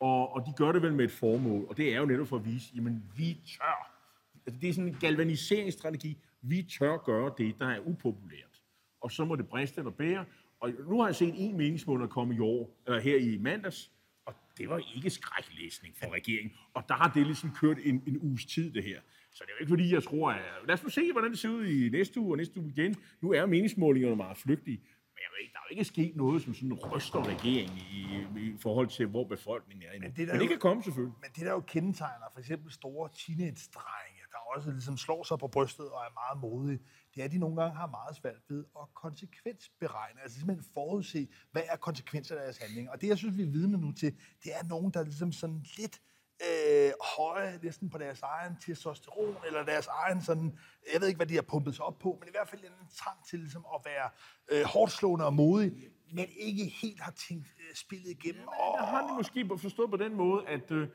og, 0.00 0.32
og 0.32 0.46
de 0.46 0.52
gør 0.56 0.72
det 0.72 0.82
vel 0.82 0.92
med 0.92 1.04
et 1.04 1.10
formål, 1.10 1.66
og 1.68 1.76
det 1.76 1.94
er 1.94 1.98
jo 1.98 2.06
netop 2.06 2.28
for 2.28 2.36
at 2.36 2.44
vise, 2.44 2.72
jamen 2.74 3.04
vi 3.16 3.40
tør. 3.46 3.98
Altså, 4.46 4.60
det 4.60 4.68
er 4.68 4.72
sådan 4.72 4.88
en 4.88 4.96
galvaniseringsstrategi. 5.00 6.18
Vi 6.42 6.62
tør 6.62 6.96
gøre 6.96 7.32
det, 7.38 7.58
der 7.58 7.66
er 7.66 7.80
upopulært. 7.86 8.62
Og 9.00 9.12
så 9.12 9.24
må 9.24 9.36
det 9.36 9.48
briste 9.48 9.78
eller 9.78 9.90
bære. 9.90 10.24
Og 10.60 10.72
nu 10.88 11.00
har 11.00 11.06
jeg 11.06 11.16
set 11.16 11.34
en 11.36 11.56
meningsmål 11.56 12.08
komme 12.08 12.34
i 12.34 12.38
år, 12.38 12.82
eller 12.86 13.00
her 13.00 13.16
i 13.16 13.38
mandags, 13.38 13.90
og 14.26 14.34
det 14.58 14.68
var 14.68 14.82
ikke 14.94 15.10
skræklæsning 15.10 15.96
for 15.96 16.12
regeringen. 16.12 16.52
Og 16.74 16.84
der 16.88 16.94
har 16.94 17.12
det 17.14 17.26
ligesom 17.26 17.50
kørt 17.60 17.78
en, 17.82 18.02
en 18.06 18.18
uges 18.18 18.46
tid, 18.46 18.72
det 18.72 18.84
her. 18.84 19.00
Så 19.30 19.44
det 19.44 19.50
er 19.50 19.54
jo 19.54 19.60
ikke 19.60 19.70
fordi, 19.70 19.94
jeg 19.94 20.02
tror, 20.02 20.30
at... 20.30 20.42
Lad 20.66 20.74
os 20.74 20.82
nu 20.82 20.88
se, 20.88 21.12
hvordan 21.12 21.30
det 21.30 21.38
ser 21.38 21.48
ud 21.48 21.66
i 21.66 21.88
næste 21.88 22.20
uge 22.20 22.32
og 22.32 22.36
næste 22.36 22.60
uge 22.60 22.70
igen. 22.70 22.94
Nu 23.20 23.32
er 23.32 23.46
meningsmålingerne 23.46 24.16
meget 24.16 24.36
flygtige. 24.36 24.80
Men 25.18 25.22
jeg 25.24 25.30
ved, 25.32 25.38
ikke, 25.44 25.52
der 25.52 25.58
er 25.58 25.66
jo 25.68 25.72
ikke 25.74 25.84
sket 25.84 26.16
noget, 26.16 26.42
som 26.42 26.54
sådan 26.54 26.72
ryster 26.74 27.20
regeringen 27.32 27.78
i, 27.78 28.00
i 28.46 28.56
forhold 28.60 28.88
til, 28.88 29.06
hvor 29.06 29.24
befolkningen 29.24 29.88
er 29.88 29.92
endnu. 29.92 30.08
Men 30.08 30.16
det 30.16 30.28
Men 30.28 30.36
det 30.40 30.44
jo- 30.44 30.48
kan 30.48 30.58
komme 30.58 30.82
selvfølgelig. 30.82 31.16
Men 31.24 31.30
det, 31.36 31.42
der 31.46 31.52
jo 31.52 31.60
kendetegner 31.60 32.26
for 32.32 32.38
eksempel 32.40 32.72
store 32.72 33.08
teenage-drenge, 33.20 34.22
der 34.32 34.38
også 34.56 34.70
ligesom 34.70 34.96
slår 34.96 35.22
sig 35.22 35.38
på 35.38 35.48
brystet 35.48 35.86
og 35.90 36.00
er 36.08 36.12
meget 36.22 36.36
modige, 36.46 36.78
det 37.14 37.20
er, 37.20 37.24
at 37.24 37.32
de 37.32 37.38
nogle 37.38 37.56
gange 37.62 37.76
har 37.76 37.86
meget 37.86 38.16
svært 38.16 38.40
ved 38.48 38.64
at 38.80 38.86
konsekvensberegne, 38.94 40.20
altså 40.22 40.38
simpelthen 40.38 40.66
forudse, 40.74 41.28
hvad 41.52 41.62
er 41.72 41.76
konsekvenserne 41.76 42.40
af 42.40 42.44
deres 42.44 42.58
handling. 42.58 42.90
Og 42.90 43.00
det, 43.00 43.08
jeg 43.08 43.18
synes, 43.18 43.36
vi 43.36 43.42
er 43.42 43.50
vidne 43.50 43.78
nu 43.78 43.92
til, 43.92 44.10
det 44.44 44.50
er 44.58 44.64
nogen, 44.68 44.90
der 44.92 45.02
ligesom 45.04 45.32
sådan 45.32 45.64
lidt 45.78 46.00
øh, 46.46 46.90
høje 47.16 47.58
næsten 47.62 47.90
på 47.90 47.98
deres 47.98 48.20
egen 48.22 48.56
testosteron, 48.60 49.36
eller 49.46 49.64
deres 49.64 49.86
egen 49.86 50.22
sådan, 50.22 50.58
jeg 50.92 51.00
ved 51.00 51.08
ikke, 51.08 51.18
hvad 51.18 51.26
de 51.26 51.34
har 51.34 51.42
pumpet 51.42 51.74
sig 51.74 51.84
op 51.84 51.98
på, 51.98 52.16
men 52.20 52.28
i 52.28 52.30
hvert 52.30 52.48
fald 52.48 52.64
en 52.64 52.88
trang 52.94 53.18
til 53.28 53.38
ligesom 53.38 53.66
at 53.74 53.80
være 53.84 54.10
øh, 54.52 54.64
hårdt 54.64 54.92
slående 54.92 55.26
og 55.26 55.34
modig, 55.34 55.72
men 56.12 56.26
ikke 56.36 56.64
helt 56.82 57.00
har 57.00 57.12
tænkt 57.28 57.46
øh, 57.58 57.74
spillet 57.74 58.10
igennem. 58.10 58.44
Der 58.78 58.86
har 58.86 59.08
de 59.08 59.16
måske 59.16 59.48
forstået 59.58 59.90
på 59.90 59.96
den 59.96 60.14
måde, 60.14 60.46
at 60.48 60.70
øh, 60.70 60.88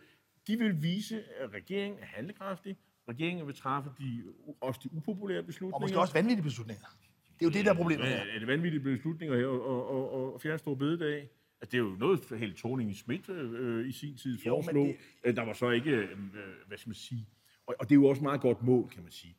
de 0.47 0.57
vil 0.57 0.81
vise, 0.81 1.23
at 1.39 1.53
regeringen 1.53 1.99
er 1.99 2.05
handlekraftig. 2.05 2.77
Regeringen 3.09 3.47
vil 3.47 3.55
træffe 3.55 3.89
de, 3.99 4.23
også 4.61 4.79
de 4.83 4.89
upopulære 4.93 5.43
beslutninger. 5.43 5.75
Og 5.75 5.81
måske 5.81 5.99
også 5.99 6.13
vanvittige 6.13 6.43
beslutninger. 6.43 6.87
Det 7.39 7.41
er 7.41 7.45
jo 7.45 7.49
det, 7.49 7.65
der 7.65 7.71
er 7.71 7.75
problemet 7.75 8.07
her. 8.07 8.15
Ja, 8.15 8.35
er 8.35 8.39
det 8.39 8.47
vanvittige 8.47 8.83
beslutninger 8.83 9.37
her, 9.37 9.45
og, 9.45 9.87
og, 9.89 10.13
og, 10.13 10.33
og 10.33 10.41
fjerne 10.41 10.57
store 10.57 10.75
bededag? 10.75 11.29
Altså, 11.63 11.71
det 11.71 11.83
er 11.83 11.89
jo 11.89 11.95
noget, 11.99 12.39
Helle 12.39 12.55
thorning 12.57 12.95
Schmidt 12.95 13.29
øh, 13.29 13.87
i 13.87 13.91
sin 13.91 14.17
tid 14.17 14.37
Jo, 14.45 14.51
foreslog. 14.51 14.85
det- 14.87 14.95
Det... 15.25 15.35
Der 15.35 15.43
var 15.45 15.53
så 15.53 15.69
ikke, 15.69 15.91
øh, 15.91 16.07
hvad 16.67 16.77
skal 16.77 16.89
man 16.89 16.95
sige, 16.95 17.27
og, 17.67 17.75
og 17.79 17.89
det 17.89 17.95
er 17.95 17.99
jo 17.99 18.05
også 18.05 18.23
meget 18.23 18.41
godt 18.41 18.63
mål, 18.63 18.89
kan 18.89 19.03
man 19.03 19.11
sige. 19.11 19.35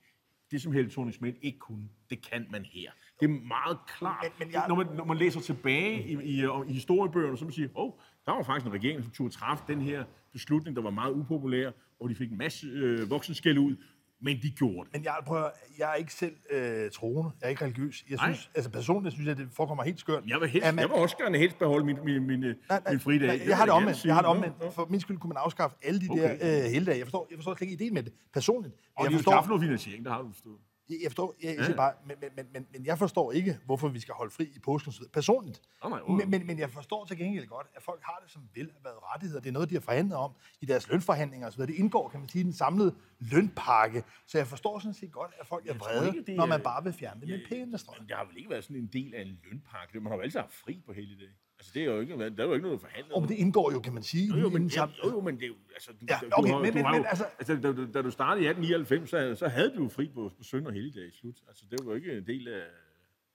Det, 0.50 0.62
som 0.62 0.72
Helle 0.72 0.90
thorning 0.90 1.14
Schmidt 1.14 1.36
ikke 1.42 1.58
kunne, 1.58 1.88
det 2.10 2.30
kan 2.30 2.46
man 2.50 2.64
her. 2.64 2.90
Det 3.20 3.26
er 3.30 3.46
meget 3.46 3.78
klart. 3.98 4.24
Men- 4.38 4.46
men 4.46 4.52
jeg- 4.54 4.64
når, 4.68 4.74
man, 4.74 4.86
når 4.96 5.04
man 5.04 5.16
læser 5.16 5.40
tilbage 5.40 6.08
i, 6.08 6.12
i, 6.12 6.44
i 6.68 6.72
historiebøgerne, 6.72 7.36
så 7.38 7.44
man 7.44 7.52
siger, 7.52 7.68
åh, 7.74 7.84
oh, 7.86 7.92
der 8.26 8.32
var 8.32 8.42
faktisk 8.42 8.66
en 8.66 8.72
regering, 8.72 9.02
som 9.02 9.12
turde 9.12 9.34
træffe 9.34 9.64
den 9.68 9.80
her 9.80 10.04
beslutning, 10.32 10.76
der 10.76 10.82
var 10.82 10.90
meget 10.90 11.12
upopulær, 11.12 11.70
og 12.00 12.08
de 12.08 12.14
fik 12.14 12.30
en 12.30 12.38
masse 12.38 12.66
øh, 12.66 13.10
voksenskæld 13.10 13.58
ud, 13.58 13.76
men 14.20 14.42
de 14.42 14.50
gjorde 14.50 14.84
det. 14.84 14.92
Men 14.92 15.04
jeg, 15.04 15.16
prøver, 15.26 15.48
jeg 15.78 15.90
er 15.90 15.94
ikke 15.94 16.12
selv 16.14 16.36
øh, 16.50 16.90
troende. 16.90 17.30
Jeg 17.40 17.46
er 17.46 17.50
ikke 17.50 17.64
religiøs. 17.64 18.04
Jeg 18.10 18.16
Nej. 18.16 18.32
synes, 18.32 18.50
altså 18.54 18.70
personligt 18.70 19.14
synes 19.14 19.28
jeg, 19.28 19.36
det 19.36 19.48
forekommer 19.52 19.84
helt 19.84 20.00
skørt. 20.00 20.22
Jeg 20.26 20.40
vil, 20.40 20.48
helst, 20.48 20.66
man- 20.66 20.78
jeg 20.78 20.88
vil 20.88 20.96
også 20.96 21.16
gerne 21.16 21.38
helst 21.38 21.58
beholde 21.58 21.84
min, 21.86 21.98
min, 22.04 22.26
min, 22.26 22.40
Nej, 22.40 22.54
nej, 22.68 22.80
min 22.90 23.00
fridag. 23.00 23.26
nej, 23.26 23.36
vil 23.36 23.46
jeg 23.46 23.56
har 23.56 23.64
det 23.64 23.74
omvendt. 23.74 24.04
Jeg 24.04 24.14
har 24.14 24.22
det 24.22 24.30
omvendt. 24.30 24.74
For 24.74 24.86
min 24.90 25.00
skyld 25.00 25.18
kunne 25.18 25.28
man 25.28 25.36
afskaffe 25.36 25.76
alle 25.82 26.00
de 26.00 26.06
Okay. 26.10 26.22
der 26.40 26.64
øh, 26.64 26.70
helligdage. 26.70 26.98
Jeg 26.98 27.06
forstår, 27.06 27.26
jeg 27.30 27.38
forstår 27.38 27.54
slet 27.54 27.70
ikke 27.70 27.84
ideen 27.84 27.94
med 27.94 28.02
det 28.02 28.12
personligt. 28.32 28.74
Og 28.96 29.04
jeg 29.04 29.10
de 29.10 29.14
vil 29.14 29.18
forstår, 29.18 29.32
skaffe 29.32 29.48
noget 29.48 29.62
finansiering, 29.62 30.04
der 30.04 30.10
har 30.10 30.22
du 30.22 30.28
forstået. 30.32 30.58
Jeg 30.88 30.96
forstår, 31.06 31.34
jeg, 31.42 31.56
jeg 31.56 31.64
siger 31.64 31.76
bare, 31.76 31.92
men, 32.06 32.16
men, 32.20 32.30
men, 32.36 32.46
men, 32.52 32.66
men 32.72 32.86
jeg 32.86 32.98
forstår 32.98 33.32
ikke, 33.32 33.58
hvorfor 33.64 33.88
vi 33.88 34.00
skal 34.00 34.14
holde 34.14 34.30
fri 34.30 34.44
i 34.44 34.58
påsken 34.58 34.92
personligt. 35.12 35.60
Jo. 35.98 36.14
men, 36.14 36.30
men, 36.30 36.46
men 36.46 36.58
jeg 36.58 36.70
forstår 36.70 37.04
til 37.04 37.16
gengæld 37.18 37.46
godt, 37.46 37.66
at 37.76 37.82
folk 37.82 38.00
har 38.02 38.20
det 38.22 38.30
som 38.30 38.42
vel 38.54 38.70
har 38.72 38.80
været 38.82 38.96
rettigheder. 39.02 39.40
Det 39.40 39.48
er 39.48 39.52
noget, 39.52 39.70
de 39.70 39.74
har 39.74 39.80
forhandlet 39.80 40.16
om 40.18 40.32
i 40.60 40.66
deres 40.66 40.88
lønforhandlinger 40.88 41.46
osv. 41.46 41.62
Det 41.62 41.74
indgår, 41.74 42.08
kan 42.08 42.20
man 42.20 42.28
sige, 42.28 42.40
i 42.40 42.44
den 42.44 42.52
samlede 42.52 42.94
lønpakke. 43.18 44.04
Så 44.26 44.38
jeg 44.38 44.46
forstår 44.46 44.78
sådan 44.78 44.94
set 44.94 45.12
godt, 45.12 45.32
at 45.40 45.46
folk 45.46 45.66
er 45.66 45.74
vrede, 45.74 46.16
ikke, 46.16 46.34
når 46.36 46.46
man 46.46 46.60
bare 46.60 46.84
vil 46.84 46.92
fjerne 46.92 47.20
det 47.20 47.28
med 47.28 47.40
pæne 47.48 47.78
strøm. 47.78 48.06
Det 48.06 48.16
har 48.16 48.24
vel 48.24 48.36
ikke 48.36 48.50
været 48.50 48.64
sådan 48.64 48.76
en 48.76 48.86
del 48.92 49.14
af 49.14 49.22
en 49.22 49.38
lønpakke. 49.44 50.00
Man 50.00 50.10
har 50.10 50.16
jo 50.16 50.22
altid 50.22 50.40
haft 50.40 50.54
fri 50.54 50.82
på 50.86 50.92
hele 50.92 51.16
dag. 51.18 51.28
Altså, 51.64 51.72
det 51.74 51.82
er 51.82 51.86
jo 51.86 52.00
ikke, 52.00 52.30
der 52.36 52.42
er 52.42 52.46
jo 52.46 52.54
ikke 52.54 52.66
noget 52.66 52.80
forhandlet. 52.80 53.12
Og 53.12 53.28
det 53.28 53.34
indgår 53.34 53.72
jo, 53.72 53.80
kan 53.80 53.94
man 53.94 54.02
sige, 54.02 54.28
Jo, 54.28 54.36
jo, 54.36 54.48
men, 54.48 54.66
ja, 54.66 54.86
jo, 55.04 55.10
jo, 55.10 55.20
men 55.20 55.34
det 55.36 55.42
er 55.44 55.46
jo, 55.48 55.54
altså, 55.74 55.92
du, 55.92 56.06
Ja, 56.08 56.18
du 56.22 56.28
okay, 56.32 56.50
har, 56.52 56.60
men- 56.60 56.70
du 56.72 56.76
men- 56.76 56.84
har 56.84 56.92
men 56.92 57.00
jo, 57.02 57.06
altså- 57.08 57.24
altså, 57.38 57.54
da, 57.56 57.72
da, 57.72 57.86
da, 57.94 58.02
du 58.02 58.10
startede 58.10 58.44
i 58.44 58.48
1899, 58.48 59.10
så, 59.10 59.34
så 59.38 59.48
havde 59.48 59.70
du 59.76 59.82
jo 59.82 59.88
fri 59.88 60.08
på, 60.14 60.30
på 60.38 60.42
søndag 60.42 60.68
og 60.68 60.74
helligdag 60.74 61.06
i 61.06 61.10
slut. 61.20 61.36
Altså, 61.48 61.64
det 61.70 61.78
var 61.84 61.90
jo 61.90 61.96
ikke 61.96 62.12
en 62.18 62.26
del 62.26 62.48
af... 62.48 62.62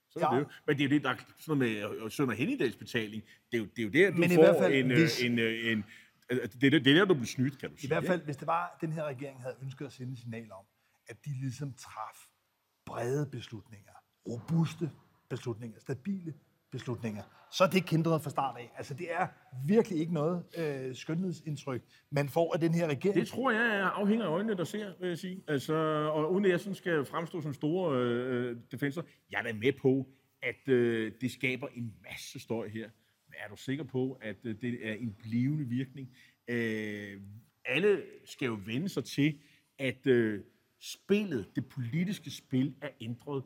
Så 0.10 0.20
ja. 0.20 0.36
Det 0.36 0.39
jo. 0.39 0.46
Men 0.68 0.78
det 0.78 0.84
er 0.84 0.88
jo 0.89 0.94
det, 0.96 1.04
der 1.04 1.10
er 1.10 1.15
sådan 1.39 1.58
noget 1.58 1.92
med 1.92 2.04
øh, 2.06 2.12
søndag 2.12 2.34
og 2.34 2.38
helligdagsbetaling. 2.38 3.24
Det 3.52 3.58
er 3.58 3.62
jo, 3.62 3.65
det 3.76 3.80
er 3.80 3.84
jo 3.84 3.89
der, 3.89 4.12
du 4.12 4.18
Men 4.18 4.30
får 4.36 4.60
fald, 4.62 4.74
en, 4.74 4.86
hvis- 4.88 4.98
hvis... 5.20 5.24
en, 5.30 5.39
øh, 5.39 5.72
en, 5.72 5.86
altså, 6.30 6.58
det, 6.62 6.74
er, 6.74 6.80
det 6.80 6.92
er 6.94 6.96
der, 7.00 7.06
du 7.06 7.13
bliver 7.13 7.26
snydt, 7.28 7.58
kan 7.60 7.70
du 7.72 7.78
sige. 7.78 7.86
I 7.86 7.88
hvert 7.88 8.06
fald, 8.06 8.22
hvis 8.22 8.38
det 8.38 8.48
var, 8.48 8.78
den 8.82 8.92
her 8.92 9.04
regering 9.04 9.42
havde 9.42 9.56
ønsket 9.63 9.86
at 9.86 9.92
sende 9.92 10.13
et 10.13 10.20
signal 10.20 10.52
om, 10.52 10.65
at 11.08 11.26
de 11.26 11.30
ligesom 11.42 11.74
traf 11.74 12.18
brede 12.86 13.26
beslutninger, 13.32 13.92
robuste 14.28 14.92
beslutninger, 15.30 15.80
stabile 15.80 16.34
beslutninger, 16.72 17.24
så 17.52 17.64
er 17.64 17.68
det 17.68 17.86
kindret 17.86 18.22
fra 18.22 18.30
start 18.30 18.58
af. 18.58 18.72
Altså, 18.78 18.94
det 18.94 19.12
er 19.12 19.28
virkelig 19.66 20.00
ikke 20.00 20.14
noget 20.14 20.44
øh, 20.58 20.96
skønhedsindtryk, 20.96 21.82
man 22.12 22.30
får 22.30 22.54
af 22.54 22.60
den 22.60 22.74
her 22.74 22.88
regering. 22.88 23.16
Det 23.16 23.28
tror 23.28 23.52
jeg 23.52 23.76
er 23.80 23.86
afhænger 23.86 24.26
af 24.26 24.30
øjnene, 24.30 24.58
der 24.58 24.64
ser, 24.64 24.94
vil 25.00 25.08
jeg 25.08 25.18
sige. 25.18 25.44
Altså, 25.48 25.74
og 26.14 26.34
uden 26.34 26.46
at 26.46 26.52
jeg 26.52 26.60
sådan 26.60 26.76
skal 26.76 27.06
fremstå 27.06 27.42
som 27.42 27.54
store 27.54 28.00
øh, 28.00 28.50
øh, 28.50 28.58
defenser, 28.72 29.02
jeg 29.32 29.40
er 29.40 29.44
da 29.44 29.54
med 29.54 29.74
på, 29.82 30.08
at 30.42 30.70
øh, 30.70 31.12
det 31.22 31.32
skaber 31.32 31.68
en 31.68 31.94
masse 32.04 32.40
støj 32.40 32.68
her. 32.68 32.90
Men 33.28 33.36
er 33.46 33.50
du 33.50 33.56
sikker 33.56 33.84
på, 33.84 34.18
at 34.22 34.38
øh, 34.44 34.56
det 34.62 34.88
er 34.90 34.94
en 34.94 35.16
blivende 35.24 35.66
virkning? 35.66 36.10
Øh, 36.48 37.22
alle 37.66 38.04
skal 38.26 38.46
jo 38.46 38.60
vende 38.66 38.90
sig 38.90 39.04
til, 39.04 39.40
at 39.80 40.08
øh, 40.08 40.44
spillet, 40.80 41.56
det 41.56 41.70
politiske 41.70 42.32
spil, 42.32 42.76
er 42.82 42.90
ændret 43.02 43.44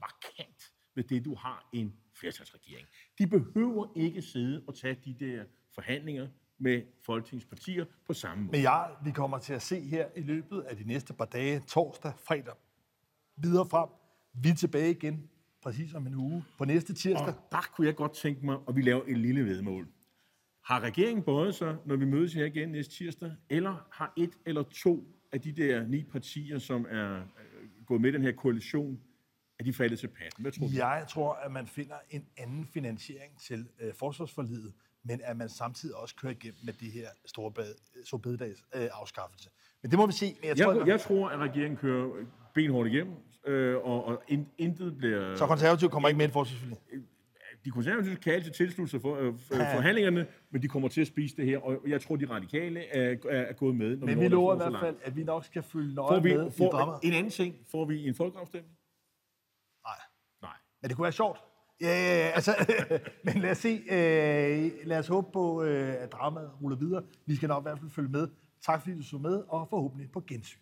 markant 0.00 0.72
med 0.94 1.04
det, 1.04 1.24
du 1.24 1.34
har 1.34 1.68
en 1.72 1.94
flertalsregering. 2.20 2.86
De 3.18 3.26
behøver 3.26 3.86
ikke 3.96 4.22
sidde 4.22 4.64
og 4.66 4.74
tage 4.74 4.98
de 5.04 5.16
der 5.20 5.44
forhandlinger 5.74 6.28
med 6.58 6.82
Folketingets 7.06 7.46
partier 7.46 7.84
på 8.06 8.12
samme 8.12 8.44
måde. 8.44 8.52
Men 8.52 8.62
jeg, 8.62 8.90
vi 9.04 9.10
kommer 9.10 9.38
til 9.38 9.52
at 9.52 9.62
se 9.62 9.80
her 9.80 10.06
i 10.16 10.20
løbet 10.20 10.60
af 10.60 10.76
de 10.76 10.84
næste 10.84 11.12
par 11.14 11.24
dage, 11.24 11.60
torsdag, 11.60 12.12
fredag, 12.26 12.54
videre 13.36 13.66
frem. 13.66 13.88
Vi 14.42 14.48
er 14.48 14.54
tilbage 14.54 14.90
igen, 14.90 15.30
præcis 15.62 15.94
om 15.94 16.06
en 16.06 16.14
uge, 16.14 16.44
på 16.58 16.64
næste 16.64 16.94
tirsdag. 16.94 17.28
Og 17.28 17.34
der 17.50 17.70
kunne 17.76 17.86
jeg 17.86 17.96
godt 17.96 18.14
tænke 18.14 18.46
mig, 18.46 18.58
at 18.68 18.76
vi 18.76 18.82
laver 18.82 19.02
et 19.06 19.18
lille 19.18 19.44
vedmål. 19.44 19.88
Har 20.64 20.80
regeringen 20.80 21.24
bøjet 21.24 21.54
sig, 21.54 21.76
når 21.86 21.96
vi 21.96 22.04
mødes 22.04 22.34
her 22.34 22.44
igen 22.44 22.68
næste 22.68 22.94
tirsdag, 22.94 23.32
eller 23.50 23.88
har 23.92 24.12
et 24.16 24.30
eller 24.46 24.62
to 24.62 25.14
af 25.32 25.40
de 25.40 25.52
der 25.52 25.86
ni 25.86 26.04
partier, 26.04 26.58
som 26.58 26.86
er 26.90 27.16
øh, 27.16 27.84
gået 27.86 28.00
med 28.00 28.12
den 28.12 28.22
her 28.22 28.32
koalition, 28.32 29.00
er 29.58 29.64
de 29.64 29.72
faldet 29.72 29.98
til 29.98 30.08
patten? 30.08 30.42
Hvad 30.42 30.52
tror 30.52 30.66
du? 30.66 30.72
Jeg 30.74 31.04
tror, 31.08 31.32
at 31.34 31.52
man 31.52 31.66
finder 31.66 31.94
en 32.10 32.26
anden 32.36 32.66
finansiering 32.66 33.38
til 33.40 33.68
øh, 33.80 33.94
forsvarsforlidet, 33.94 34.72
men 35.04 35.20
at 35.24 35.36
man 35.36 35.48
samtidig 35.48 35.96
også 35.96 36.14
kører 36.16 36.32
igennem 36.32 36.58
med 36.64 36.72
det 36.72 36.92
her 36.92 37.08
store 37.26 37.52
store 38.04 38.20
bededags 38.20 38.60
øh, 38.74 38.88
afskaffelse. 38.92 39.50
Men 39.82 39.90
det 39.90 39.98
må 39.98 40.06
vi 40.06 40.12
se. 40.12 40.36
Men 40.40 40.48
jeg 40.48 40.56
tror, 40.56 40.72
Jeg, 40.72 40.82
at, 40.82 40.88
jeg 40.88 41.00
tror, 41.00 41.28
at 41.28 41.38
regeringen 41.38 41.76
kører 41.76 42.26
benhårdt 42.54 42.92
igennem, 42.92 43.14
øh, 43.46 43.76
og, 43.76 44.04
og 44.04 44.22
in, 44.28 44.48
intet 44.58 44.98
bliver... 44.98 45.36
så 45.36 45.46
konservativ 45.46 45.88
kommer 45.88 46.08
ikke 46.08 46.18
med 46.18 46.26
i 46.26 46.28
et 46.28 46.32
forsvarsforlig. 46.32 46.78
De 47.64 47.70
konservative 47.70 48.16
kan 48.16 48.32
altid 48.32 48.50
tilslutte 48.50 48.90
sig 48.90 49.00
for, 49.00 49.16
øh, 49.16 49.38
for, 49.38 49.54
forhandlingerne, 49.54 50.26
men 50.50 50.62
de 50.62 50.68
kommer 50.68 50.88
til 50.88 51.00
at 51.00 51.06
spise 51.06 51.36
det 51.36 51.46
her, 51.46 51.58
og 51.58 51.82
jeg 51.86 52.00
tror, 52.00 52.16
de 52.16 52.26
radikale 52.30 52.80
er, 52.86 53.16
er, 53.28 53.40
er 53.42 53.52
gået 53.52 53.76
med. 53.76 53.96
Når 53.96 54.06
Men 54.06 54.20
vi 54.20 54.28
lover 54.28 54.54
i 54.54 54.56
hvert 54.56 54.80
fald, 54.80 54.96
at 55.02 55.16
vi 55.16 55.24
nok 55.24 55.44
skal 55.44 55.62
følge 55.62 55.94
nøje 55.94 56.22
vi, 56.22 56.36
med 56.36 56.46
i 56.46 56.50
får, 56.50 56.70
drama. 56.70 56.92
en 57.02 57.12
anden 57.12 57.30
ting, 57.30 57.54
får 57.70 57.84
vi 57.84 58.08
en 58.08 58.14
folkeafstemning? 58.14 58.77
Men 60.82 60.88
det 60.88 60.96
kunne 60.96 61.04
være 61.04 61.12
sjovt. 61.12 61.38
Ja, 61.80 61.86
ja, 61.86 62.18
ja, 62.18 62.30
altså, 62.34 62.54
men 63.24 63.38
lad 63.38 63.50
os 63.50 63.58
se. 63.58 63.82
Øh, 63.90 64.72
lad 64.84 64.98
os 64.98 65.08
håbe 65.08 65.28
på, 65.32 65.62
øh, 65.62 65.94
at 66.02 66.12
dramaet 66.12 66.50
ruller 66.62 66.78
videre. 66.78 67.02
Vi 67.26 67.36
skal 67.36 67.48
nok 67.48 67.62
i 67.62 67.64
hvert 67.64 67.78
fald 67.78 67.90
følge 67.90 68.08
med. 68.08 68.28
Tak 68.62 68.82
fordi 68.82 68.96
du 68.96 69.02
så 69.02 69.18
med, 69.18 69.42
og 69.48 69.68
forhåbentlig 69.70 70.10
på 70.12 70.20
gensyn. 70.28 70.60